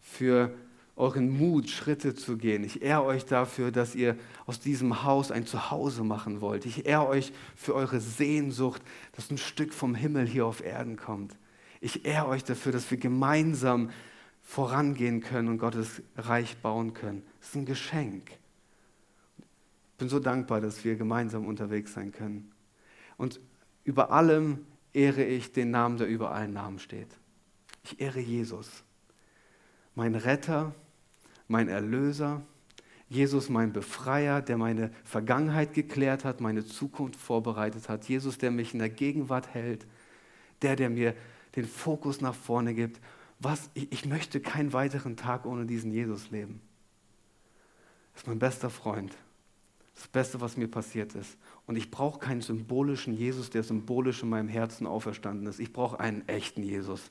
für 0.00 0.54
euren 0.96 1.36
Mut, 1.36 1.70
Schritte 1.70 2.14
zu 2.14 2.36
gehen. 2.36 2.62
Ich 2.64 2.82
ehre 2.82 3.04
euch 3.04 3.24
dafür, 3.24 3.72
dass 3.72 3.94
ihr 3.94 4.16
aus 4.46 4.60
diesem 4.60 5.02
Haus 5.02 5.30
ein 5.30 5.46
Zuhause 5.46 6.04
machen 6.04 6.40
wollt. 6.40 6.66
Ich 6.66 6.86
ehre 6.86 7.08
euch 7.08 7.32
für 7.56 7.74
eure 7.74 8.00
Sehnsucht, 8.00 8.82
dass 9.12 9.30
ein 9.30 9.38
Stück 9.38 9.72
vom 9.72 9.94
Himmel 9.94 10.26
hier 10.26 10.46
auf 10.46 10.64
Erden 10.64 10.96
kommt. 10.96 11.36
Ich 11.80 12.04
ehre 12.04 12.28
euch 12.28 12.44
dafür, 12.44 12.72
dass 12.72 12.90
wir 12.90 12.98
gemeinsam 12.98 13.90
vorangehen 14.44 15.20
können 15.20 15.48
und 15.48 15.58
Gottes 15.58 16.02
Reich 16.16 16.58
bauen 16.58 16.92
können. 16.92 17.24
Das 17.40 17.48
ist 17.48 17.54
ein 17.56 17.64
Geschenk. 17.64 18.30
Ich 19.40 19.98
bin 19.98 20.08
so 20.08 20.20
dankbar, 20.20 20.60
dass 20.60 20.84
wir 20.84 20.96
gemeinsam 20.96 21.46
unterwegs 21.46 21.94
sein 21.94 22.12
können. 22.12 22.52
Und 23.16 23.40
über 23.84 24.10
allem 24.12 24.66
ehre 24.92 25.24
ich 25.24 25.52
den 25.52 25.70
Namen, 25.70 25.96
der 25.96 26.06
über 26.06 26.32
allen 26.32 26.52
Namen 26.52 26.78
steht. 26.78 27.08
Ich 27.82 28.00
ehre 28.00 28.20
Jesus, 28.20 28.84
mein 29.94 30.14
Retter, 30.14 30.74
mein 31.48 31.68
Erlöser, 31.68 32.42
Jesus, 33.08 33.48
mein 33.48 33.72
Befreier, 33.72 34.42
der 34.42 34.56
meine 34.56 34.90
Vergangenheit 35.04 35.74
geklärt 35.74 36.24
hat, 36.24 36.40
meine 36.40 36.64
Zukunft 36.64 37.20
vorbereitet 37.20 37.88
hat. 37.88 38.08
Jesus, 38.08 38.38
der 38.38 38.50
mich 38.50 38.72
in 38.72 38.78
der 38.78 38.88
Gegenwart 38.88 39.54
hält, 39.54 39.86
der, 40.62 40.76
der 40.76 40.90
mir 40.90 41.14
den 41.54 41.66
Fokus 41.66 42.20
nach 42.20 42.34
vorne 42.34 42.74
gibt 42.74 43.00
was, 43.44 43.70
ich, 43.74 43.92
ich 43.92 44.06
möchte 44.06 44.40
keinen 44.40 44.72
weiteren 44.72 45.16
Tag 45.16 45.46
ohne 45.46 45.66
diesen 45.66 45.92
Jesus 45.92 46.30
leben. 46.30 46.60
Das 48.12 48.22
ist 48.22 48.26
mein 48.26 48.38
bester 48.38 48.70
Freund. 48.70 49.16
Das 49.94 50.08
Beste, 50.08 50.40
was 50.40 50.56
mir 50.56 50.68
passiert 50.68 51.14
ist. 51.14 51.36
Und 51.66 51.76
ich 51.76 51.90
brauche 51.90 52.18
keinen 52.18 52.40
symbolischen 52.40 53.14
Jesus, 53.14 53.50
der 53.50 53.62
symbolisch 53.62 54.22
in 54.22 54.28
meinem 54.28 54.48
Herzen 54.48 54.86
auferstanden 54.86 55.46
ist. 55.46 55.60
Ich 55.60 55.72
brauche 55.72 56.00
einen 56.00 56.26
echten 56.28 56.62
Jesus, 56.62 57.10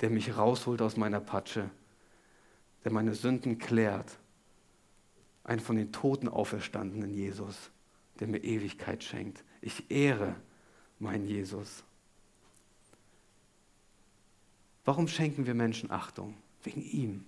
der 0.00 0.10
mich 0.10 0.36
rausholt 0.36 0.82
aus 0.82 0.96
meiner 0.96 1.20
Patsche, 1.20 1.70
der 2.84 2.92
meine 2.92 3.14
Sünden 3.14 3.58
klärt. 3.58 4.18
Einen 5.44 5.60
von 5.60 5.76
den 5.76 5.90
Toten 5.92 6.28
auferstandenen 6.28 7.14
Jesus, 7.14 7.70
der 8.20 8.28
mir 8.28 8.44
Ewigkeit 8.44 9.02
schenkt. 9.02 9.42
Ich 9.60 9.90
ehre 9.90 10.36
meinen 10.98 11.26
Jesus. 11.26 11.82
Warum 14.84 15.08
schenken 15.08 15.46
wir 15.46 15.54
Menschen 15.54 15.90
Achtung? 15.90 16.34
Wegen 16.62 16.82
ihm. 16.82 17.24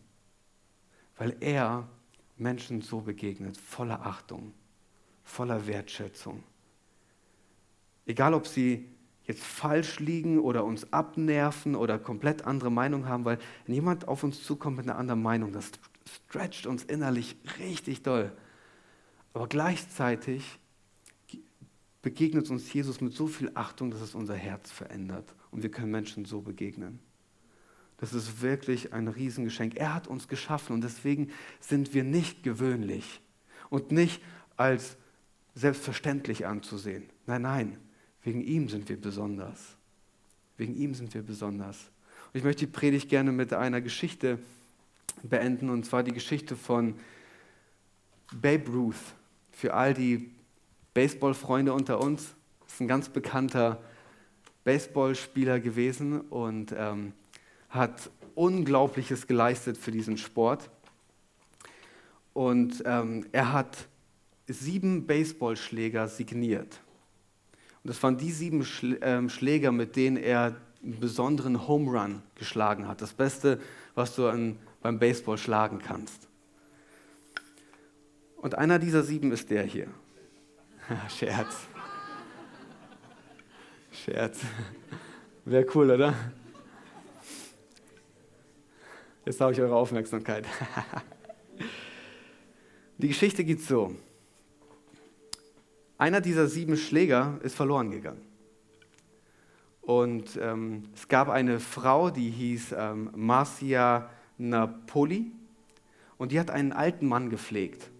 Weil 1.16 1.36
er 1.40 1.88
Menschen 2.36 2.82
so 2.82 3.00
begegnet, 3.00 3.56
voller 3.56 4.04
Achtung, 4.04 4.52
voller 5.22 5.66
Wertschätzung. 5.66 6.42
Egal, 8.06 8.34
ob 8.34 8.46
sie 8.46 8.88
jetzt 9.26 9.42
falsch 9.42 10.00
liegen 10.00 10.38
oder 10.40 10.64
uns 10.64 10.92
abnerven 10.92 11.74
oder 11.74 11.98
komplett 11.98 12.44
andere 12.44 12.70
Meinung 12.70 13.06
haben, 13.06 13.24
weil 13.24 13.38
wenn 13.66 13.74
jemand 13.74 14.08
auf 14.08 14.22
uns 14.22 14.42
zukommt 14.42 14.76
mit 14.76 14.86
einer 14.88 14.98
anderen 14.98 15.22
Meinung, 15.22 15.52
das 15.52 15.70
stretcht 16.28 16.66
uns 16.66 16.84
innerlich 16.84 17.36
richtig 17.58 18.02
doll. 18.02 18.32
Aber 19.32 19.48
gleichzeitig 19.48 20.58
begegnet 22.02 22.50
uns 22.50 22.70
Jesus 22.72 23.00
mit 23.00 23.14
so 23.14 23.26
viel 23.26 23.50
Achtung, 23.54 23.90
dass 23.90 24.02
es 24.02 24.14
unser 24.14 24.34
Herz 24.34 24.70
verändert 24.70 25.34
und 25.50 25.62
wir 25.62 25.70
können 25.70 25.90
Menschen 25.90 26.26
so 26.26 26.42
begegnen. 26.42 26.98
Das 27.98 28.12
ist 28.12 28.42
wirklich 28.42 28.92
ein 28.92 29.08
Riesengeschenk. 29.08 29.76
Er 29.76 29.94
hat 29.94 30.08
uns 30.08 30.28
geschaffen 30.28 30.74
und 30.74 30.82
deswegen 30.82 31.30
sind 31.60 31.94
wir 31.94 32.04
nicht 32.04 32.42
gewöhnlich 32.42 33.20
und 33.70 33.92
nicht 33.92 34.20
als 34.56 34.96
selbstverständlich 35.54 36.46
anzusehen. 36.46 37.08
Nein, 37.26 37.42
nein, 37.42 37.78
wegen 38.22 38.42
ihm 38.42 38.68
sind 38.68 38.88
wir 38.88 39.00
besonders. 39.00 39.76
Wegen 40.56 40.74
ihm 40.74 40.94
sind 40.94 41.14
wir 41.14 41.22
besonders. 41.22 41.90
Und 42.32 42.38
ich 42.38 42.44
möchte 42.44 42.66
die 42.66 42.72
Predigt 42.72 43.08
gerne 43.08 43.32
mit 43.32 43.52
einer 43.52 43.80
Geschichte 43.80 44.38
beenden 45.22 45.70
und 45.70 45.86
zwar 45.86 46.02
die 46.02 46.12
Geschichte 46.12 46.56
von 46.56 46.94
Babe 48.32 48.70
Ruth. 48.70 48.96
Für 49.52 49.74
all 49.74 49.94
die 49.94 50.32
Baseballfreunde 50.94 51.72
unter 51.72 52.00
uns, 52.00 52.34
ist 52.66 52.80
ein 52.80 52.88
ganz 52.88 53.08
bekannter 53.08 53.80
Baseballspieler 54.64 55.60
gewesen 55.60 56.20
und 56.22 56.74
ähm, 56.76 57.12
hat 57.74 58.10
Unglaubliches 58.34 59.26
geleistet 59.26 59.76
für 59.76 59.90
diesen 59.90 60.16
Sport. 60.16 60.70
Und 62.32 62.82
ähm, 62.86 63.26
er 63.32 63.52
hat 63.52 63.88
sieben 64.46 65.06
Baseballschläger 65.06 66.08
signiert. 66.08 66.80
Und 67.82 67.88
das 67.90 68.02
waren 68.02 68.16
die 68.16 68.30
sieben 68.30 68.66
ähm, 69.02 69.28
Schläger, 69.28 69.72
mit 69.72 69.96
denen 69.96 70.16
er 70.16 70.56
einen 70.82 71.00
besonderen 71.00 71.66
Home 71.68 71.90
Run 71.90 72.22
geschlagen 72.34 72.88
hat. 72.88 73.02
Das 73.02 73.12
Beste, 73.12 73.60
was 73.94 74.14
du 74.14 74.28
an, 74.28 74.58
beim 74.80 74.98
Baseball 74.98 75.38
schlagen 75.38 75.78
kannst. 75.78 76.28
Und 78.36 78.56
einer 78.56 78.78
dieser 78.78 79.02
sieben 79.02 79.32
ist 79.32 79.50
der 79.50 79.62
hier. 79.64 79.88
Scherz. 81.08 81.56
Scherz. 83.92 84.40
Wäre 85.44 85.66
cool, 85.74 85.90
oder? 85.90 86.14
Jetzt 89.26 89.40
habe 89.40 89.52
ich 89.52 89.60
eure 89.60 89.74
Aufmerksamkeit. 89.74 90.44
Die 92.98 93.08
Geschichte 93.08 93.42
geht 93.42 93.62
so. 93.62 93.94
Einer 95.96 96.20
dieser 96.20 96.46
sieben 96.46 96.76
Schläger 96.76 97.38
ist 97.42 97.54
verloren 97.54 97.90
gegangen. 97.90 98.20
Und 99.80 100.38
ähm, 100.42 100.90
es 100.94 101.08
gab 101.08 101.30
eine 101.30 101.58
Frau, 101.58 102.10
die 102.10 102.30
hieß 102.30 102.74
ähm, 102.76 103.10
Marcia 103.14 104.10
Napoli 104.36 105.32
und 106.18 106.32
die 106.32 106.38
hat 106.38 106.50
einen 106.50 106.72
alten 106.72 107.06
Mann 107.06 107.30
gepflegt. 107.30 107.90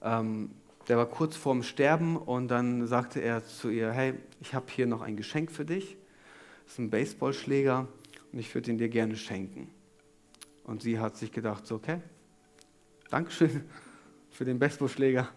Ähm, 0.00 0.50
der 0.88 0.96
war 0.96 1.06
kurz 1.06 1.34
vorm 1.34 1.64
Sterben 1.64 2.16
und 2.16 2.48
dann 2.48 2.86
sagte 2.86 3.20
er 3.20 3.44
zu 3.44 3.70
ihr, 3.70 3.90
hey, 3.90 4.14
ich 4.40 4.54
habe 4.54 4.66
hier 4.68 4.86
noch 4.86 5.00
ein 5.00 5.16
Geschenk 5.16 5.50
für 5.50 5.64
dich. 5.64 5.96
Das 6.64 6.74
ist 6.74 6.78
ein 6.78 6.90
Baseballschläger 6.90 7.88
und 8.36 8.40
ich 8.40 8.54
würde 8.54 8.70
ihn 8.70 8.76
dir 8.76 8.90
gerne 8.90 9.16
schenken. 9.16 9.70
Und 10.64 10.82
sie 10.82 10.98
hat 10.98 11.16
sich 11.16 11.32
gedacht, 11.32 11.66
so, 11.66 11.76
okay, 11.76 12.02
Dankeschön 13.08 13.64
für 14.28 14.44
den 14.44 14.58
Baseballschläger. 14.58 15.30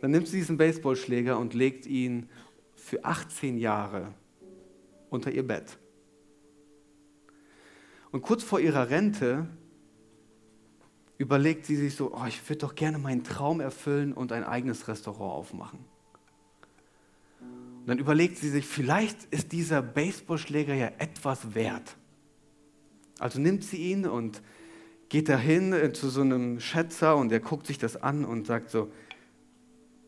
Dann 0.00 0.12
nimmt 0.12 0.28
sie 0.28 0.36
diesen 0.36 0.56
Baseballschläger 0.56 1.36
und 1.36 1.52
legt 1.52 1.84
ihn 1.84 2.28
für 2.76 3.04
18 3.04 3.58
Jahre 3.58 4.14
unter 5.10 5.32
ihr 5.32 5.44
Bett. 5.44 5.78
Und 8.12 8.22
kurz 8.22 8.44
vor 8.44 8.60
ihrer 8.60 8.88
Rente 8.88 9.48
überlegt 11.16 11.66
sie 11.66 11.74
sich 11.74 11.96
so, 11.96 12.14
oh, 12.14 12.26
ich 12.28 12.48
würde 12.48 12.60
doch 12.60 12.76
gerne 12.76 12.98
meinen 12.98 13.24
Traum 13.24 13.58
erfüllen 13.58 14.12
und 14.12 14.30
ein 14.30 14.44
eigenes 14.44 14.86
Restaurant 14.86 15.32
aufmachen. 15.32 15.80
Und 17.40 17.88
dann 17.88 17.98
überlegt 17.98 18.36
sie 18.36 18.50
sich, 18.50 18.64
vielleicht 18.64 19.24
ist 19.32 19.50
dieser 19.50 19.82
Baseballschläger 19.82 20.74
ja 20.74 20.92
etwas 20.98 21.56
wert. 21.56 21.97
Also 23.18 23.40
nimmt 23.40 23.64
sie 23.64 23.78
ihn 23.78 24.06
und 24.06 24.42
geht 25.08 25.28
dahin 25.28 25.72
äh, 25.72 25.92
zu 25.92 26.08
so 26.08 26.20
einem 26.20 26.60
Schätzer 26.60 27.16
und 27.16 27.30
der 27.30 27.40
guckt 27.40 27.66
sich 27.66 27.78
das 27.78 27.96
an 27.96 28.24
und 28.24 28.46
sagt 28.46 28.70
so, 28.70 28.90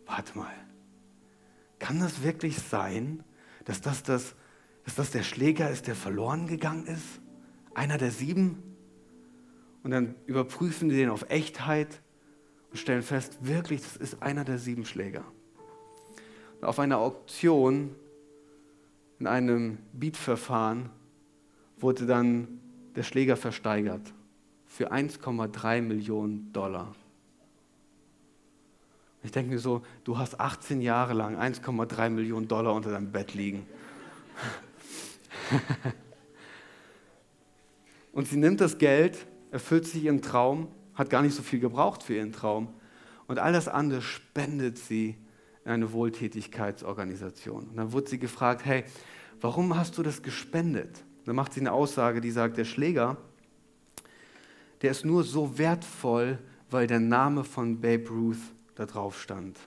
warte 0.07 0.37
mal, 0.37 0.53
kann 1.79 2.01
das 2.01 2.23
wirklich 2.23 2.59
sein, 2.59 3.25
dass 3.65 3.81
das, 3.81 4.03
das, 4.03 4.35
dass 4.85 4.95
das 4.95 5.11
der 5.11 5.23
Schläger 5.23 5.71
ist, 5.71 5.87
der 5.87 5.95
verloren 5.95 6.47
gegangen 6.47 6.87
ist? 6.87 7.21
Einer 7.75 7.99
der 7.99 8.11
sieben? 8.11 8.63
Und 9.83 9.93
dann 9.93 10.15
überprüfen 10.27 10.89
die 10.91 10.97
den 10.97 11.09
auf 11.09 11.31
Echtheit 11.31 12.03
und 12.71 12.79
stellen 12.79 13.03
fest, 13.03 13.39
wirklich, 13.41 13.81
das 13.81 13.97
ist 13.97 14.23
einer 14.23 14.45
der 14.45 14.59
sieben 14.59 14.85
Schläger. 14.85 15.25
Und 16.61 16.69
auf 16.69 16.79
einer 16.79 16.99
Auktion, 16.99 17.95
in 19.19 19.27
einem 19.27 19.79
Bietverfahren, 19.93 20.91
wurde 21.79 22.07
dann 22.07 22.60
der 22.97 23.03
Schläger 23.03 23.37
versteigert 23.37 24.13
für 24.67 24.93
1,3 24.93 25.83
Millionen 25.83 26.53
Dollar. 26.53 26.95
Ich 29.23 29.33
denke 29.33 29.51
mir 29.53 29.59
so, 29.59 29.83
du 30.05 30.17
hast 30.17 30.41
18 30.41 30.81
Jahre 30.81 31.13
lang 31.13 31.37
1,3 31.37 32.09
Millionen 32.09 32.49
Dollar 32.49 32.75
unter 32.75 32.91
deinem 32.91 33.13
Bett 33.13 33.35
liegen. 33.35 33.67
Und 38.13 38.29
sie 38.29 38.37
nimmt 38.37 38.61
das 38.61 38.79
Geld 38.79 39.27
erfüllt 39.51 39.87
sich 39.87 40.05
ihren 40.05 40.23
Traum, 40.23 40.69
hat 40.95 41.11
gar 41.11 41.23
nicht 41.23 41.35
so 41.35 41.43
viel 41.43 41.61
gebraucht 41.61 42.03
für 42.03 42.15
ihren 42.15 42.33
Traum. 42.33 42.69
Und 43.27 43.39
all 43.39 43.53
das 43.53 43.69
andere 43.69 44.03
spendet 44.03 44.79
sie 44.79 45.17
in 45.65 45.71
eine 45.73 45.93
Wohltätigkeitsorganisation. 45.93 47.69
Und 47.69 47.77
dann 47.77 47.93
wurde 47.93 48.09
sie 48.09 48.19
gefragt, 48.19 48.65
hey, 48.65 48.85
warum 49.41 49.77
hast 49.77 49.99
du 49.99 50.03
das 50.03 50.23
gespendet? 50.23 51.05
Dann 51.25 51.37
macht 51.37 51.53
sie 51.53 51.61
eine 51.61 51.73
Aussage, 51.73 52.21
die 52.21 52.31
sagt, 52.31 52.57
der 52.57 52.65
Schläger, 52.65 53.17
der 54.83 54.91
ist 54.91 55.05
nur 55.05 55.25
so 55.25 55.59
wertvoll, 55.59 56.39
weil 56.71 56.87
der 56.87 57.01
Name 57.01 57.45
von 57.45 57.81
Babe 57.81 58.09
Ruth 58.09 58.39
da 58.75 58.87
drauf 58.87 59.21
stand. 59.21 59.59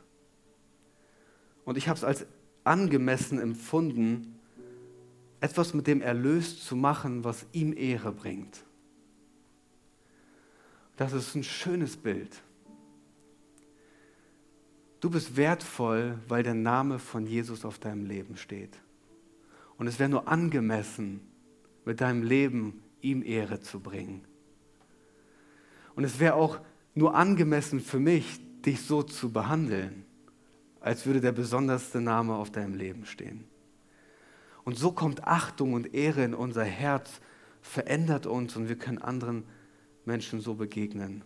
Und 1.66 1.78
ich 1.78 1.88
habe 1.88 1.98
es 1.98 2.04
als 2.04 2.26
angemessen 2.64 3.40
empfunden, 3.40 4.40
etwas 5.40 5.74
mit 5.74 5.88
dem 5.88 6.02
Erlös 6.02 6.64
zu 6.64 6.76
machen, 6.76 7.24
was 7.24 7.46
ihm 7.52 7.74
Ehre 7.76 8.12
bringt. 8.12 8.64
Das 10.96 11.14
ist 11.14 11.36
ein 11.36 11.44
schönes 11.44 11.98
Bild. 11.98 12.42
Du 15.00 15.10
bist 15.10 15.36
wertvoll, 15.36 16.18
weil 16.30 16.44
der 16.44 16.54
Name 16.54 16.98
von 16.98 17.26
Jesus 17.26 17.66
auf 17.66 17.78
deinem 17.78 18.06
Leben 18.06 18.38
steht. 18.38 18.78
Und 19.78 19.88
es 19.88 20.00
wäre 20.00 20.10
nur 20.10 20.30
angemessen, 20.30 21.20
mit 21.86 22.02
deinem 22.02 22.24
Leben 22.24 22.82
ihm 23.02 23.24
Ehre 23.24 23.60
zu 23.60 23.80
bringen. 23.80 24.26
Und 25.96 26.04
es 26.04 26.20
wäre 26.20 26.36
auch 26.36 26.60
nur 26.96 27.16
angemessen 27.16 27.80
für 27.80 28.00
mich, 28.00 28.40
dich 28.66 28.82
so 28.82 29.04
zu 29.04 29.32
behandeln, 29.32 30.06
als 30.80 31.06
würde 31.06 31.22
der 31.22 31.32
besonderste 31.32 32.02
Name 32.02 32.36
auf 32.36 32.52
deinem 32.52 32.76
Leben 32.76 33.06
stehen. 33.06 33.46
Und 34.64 34.78
so 34.78 34.92
kommt 34.92 35.26
Achtung 35.26 35.74
und 35.74 35.94
Ehre 35.94 36.24
in 36.24 36.34
unser 36.34 36.64
Herz, 36.64 37.20
verändert 37.62 38.26
uns 38.26 38.56
und 38.56 38.70
wir 38.70 38.78
können 38.78 38.98
anderen 39.00 39.44
Menschen 40.06 40.40
so 40.40 40.56
begegnen. 40.56 41.24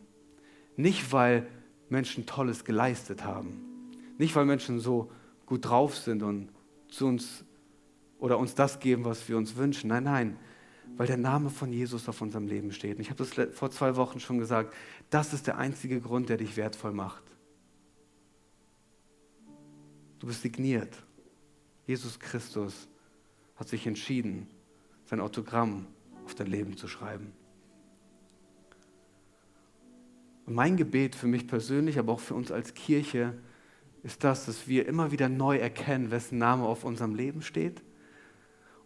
Nicht, 0.76 1.12
weil 1.12 1.48
Menschen 1.89 2.26
Tolles 2.26 2.65
geleistet 2.65 3.24
haben. 3.24 3.62
Nicht, 4.17 4.36
weil 4.36 4.46
Menschen 4.46 4.80
so 4.80 5.12
gut 5.46 5.65
drauf 5.65 5.96
sind 5.96 6.24
und 6.24 6.50
zu 6.89 7.08
uns 7.08 7.46
oder 8.20 8.38
uns 8.38 8.56
das 8.56 8.80
geben, 8.80 9.06
was 9.06 9.28
wir 9.30 9.38
uns 9.38 9.56
wünschen. 9.56 9.90
Nein, 9.90 10.04
nein, 10.04 10.38
weil 10.96 11.08
der 11.08 11.18
Name 11.18 11.50
von 11.50 11.72
Jesus 11.72 12.08
auf 12.10 12.22
unserem 12.22 12.48
Leben 12.48 12.72
steht. 12.72 12.98
Und 12.98 13.02
ich 13.02 13.10
habe 13.10 13.24
das 13.24 13.56
vor 13.56 13.72
zwei 13.72 13.96
Wochen 13.96 14.20
schon 14.20 14.40
gesagt. 14.40 14.74
Das 15.10 15.34
ist 15.34 15.48
der 15.48 15.58
einzige 15.58 16.00
Grund, 16.02 16.30
der 16.30 16.38
dich 16.38 16.58
wertvoll 16.58 16.94
macht. 16.94 17.24
Du 20.20 20.28
bist 20.28 20.42
signiert. 20.42 21.04
Jesus 21.86 22.20
Christus 22.20 22.88
hat 23.56 23.70
sich 23.70 23.86
entschieden, 23.86 24.48
sein 25.06 25.20
Autogramm 25.20 25.86
auf 26.26 26.36
dein 26.36 26.48
Leben 26.48 26.76
zu 26.76 26.88
schreiben. 26.88 27.32
Und 30.46 30.56
mein 30.56 30.78
Gebet 30.78 31.16
für 31.16 31.28
mich 31.28 31.48
persönlich, 31.48 32.00
aber 32.00 32.14
auch 32.14 32.20
für 32.20 32.34
uns 32.34 32.52
als 32.52 32.74
Kirche, 32.74 33.38
ist 34.04 34.24
das, 34.24 34.46
dass 34.46 34.68
wir 34.68 34.88
immer 34.88 35.12
wieder 35.12 35.30
neu 35.30 35.58
erkennen, 35.58 36.12
wessen 36.12 36.38
Name 36.38 36.66
auf 36.66 36.84
unserem 36.84 37.16
Leben 37.16 37.42
steht 37.42 37.82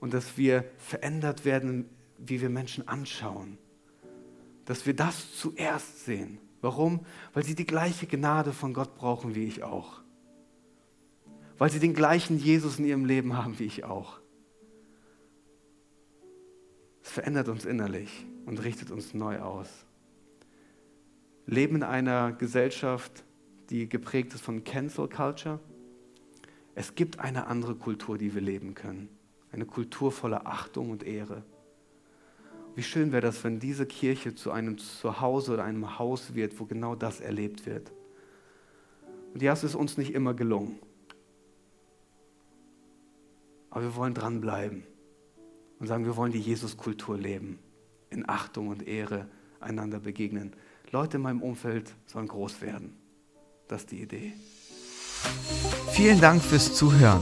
und 0.02 0.14
dass 0.14 0.38
wir 0.38 0.66
verändert 0.78 1.46
werden, 1.46 1.90
wie 2.18 2.42
wir 2.42 2.50
Menschen 2.50 2.86
anschauen. 2.90 3.58
Dass 4.66 4.86
wir 4.86 4.94
das 4.94 5.34
zuerst 5.38 6.04
sehen. 6.04 6.40
Warum? 6.60 7.06
Weil 7.34 7.46
sie 7.46 7.56
die 7.56 7.66
gleiche 7.66 8.06
Gnade 8.06 8.52
von 8.52 8.74
Gott 8.74 8.96
brauchen 8.96 9.34
wie 9.34 9.46
ich 9.46 9.64
auch. 9.64 10.02
Weil 11.58 11.72
sie 11.72 11.80
den 11.80 11.94
gleichen 11.94 12.38
Jesus 12.38 12.78
in 12.78 12.86
ihrem 12.86 13.06
Leben 13.06 13.38
haben 13.38 13.58
wie 13.58 13.64
ich 13.64 13.86
auch. 13.86 14.20
Es 17.02 17.12
verändert 17.12 17.48
uns 17.48 17.64
innerlich 17.64 18.26
und 18.46 18.62
richtet 18.62 18.92
uns 18.92 19.14
neu 19.14 19.40
aus 19.40 19.86
leben 21.52 21.78
in 21.78 21.84
einer 21.84 22.32
Gesellschaft, 22.32 23.24
die 23.70 23.88
geprägt 23.88 24.34
ist 24.34 24.42
von 24.42 24.64
Cancel 24.64 25.08
Culture. 25.08 25.60
Es 26.76 26.96
gibt 26.96 27.20
eine 27.20 27.48
andere 27.48 27.76
Kultur, 27.76 28.18
die 28.18 28.34
wir 28.34 28.42
leben 28.42 28.74
können. 28.74 29.10
Eine 29.52 29.66
Kultur 29.66 30.12
voller 30.12 30.48
Achtung 30.48 30.92
und 30.92 31.04
Ehre. 31.04 31.44
Wie 32.76 32.84
schön 32.84 33.12
wäre 33.12 33.22
das, 33.22 33.44
wenn 33.44 33.60
diese 33.60 33.86
Kirche 33.86 34.34
zu 34.34 34.52
einem 34.52 34.78
Zuhause 34.78 35.54
oder 35.54 35.66
einem 35.66 36.00
Haus 36.00 36.36
wird, 36.36 36.60
wo 36.60 36.66
genau 36.66 36.96
das 36.96 37.20
erlebt 37.20 37.66
wird. 37.66 37.92
Und 39.34 39.42
ja, 39.42 39.52
es 39.52 39.64
ist 39.64 39.76
uns 39.76 39.98
nicht 39.98 40.14
immer 40.14 40.34
gelungen. 40.34 40.80
Aber 43.70 43.84
wir 43.84 43.96
wollen 43.96 44.14
dranbleiben 44.14 44.84
und 45.80 45.88
sagen, 45.88 46.06
wir 46.06 46.16
wollen 46.16 46.32
die 46.32 46.40
Jesuskultur 46.40 47.18
leben, 47.18 47.60
in 48.10 48.28
Achtung 48.28 48.68
und 48.68 48.88
Ehre 48.88 49.28
einander 49.60 50.00
begegnen. 50.00 50.54
Leute 50.92 51.18
in 51.18 51.24
meinem 51.24 51.42
Umfeld 51.42 51.94
sollen 52.06 52.28
groß 52.28 52.62
werden. 52.62 52.98
Das 53.68 53.82
ist 53.82 53.92
die 53.92 54.02
Idee. 54.02 54.34
Vielen 55.92 56.20
Dank 56.20 56.42
fürs 56.42 56.76
Zuhören. 56.76 57.22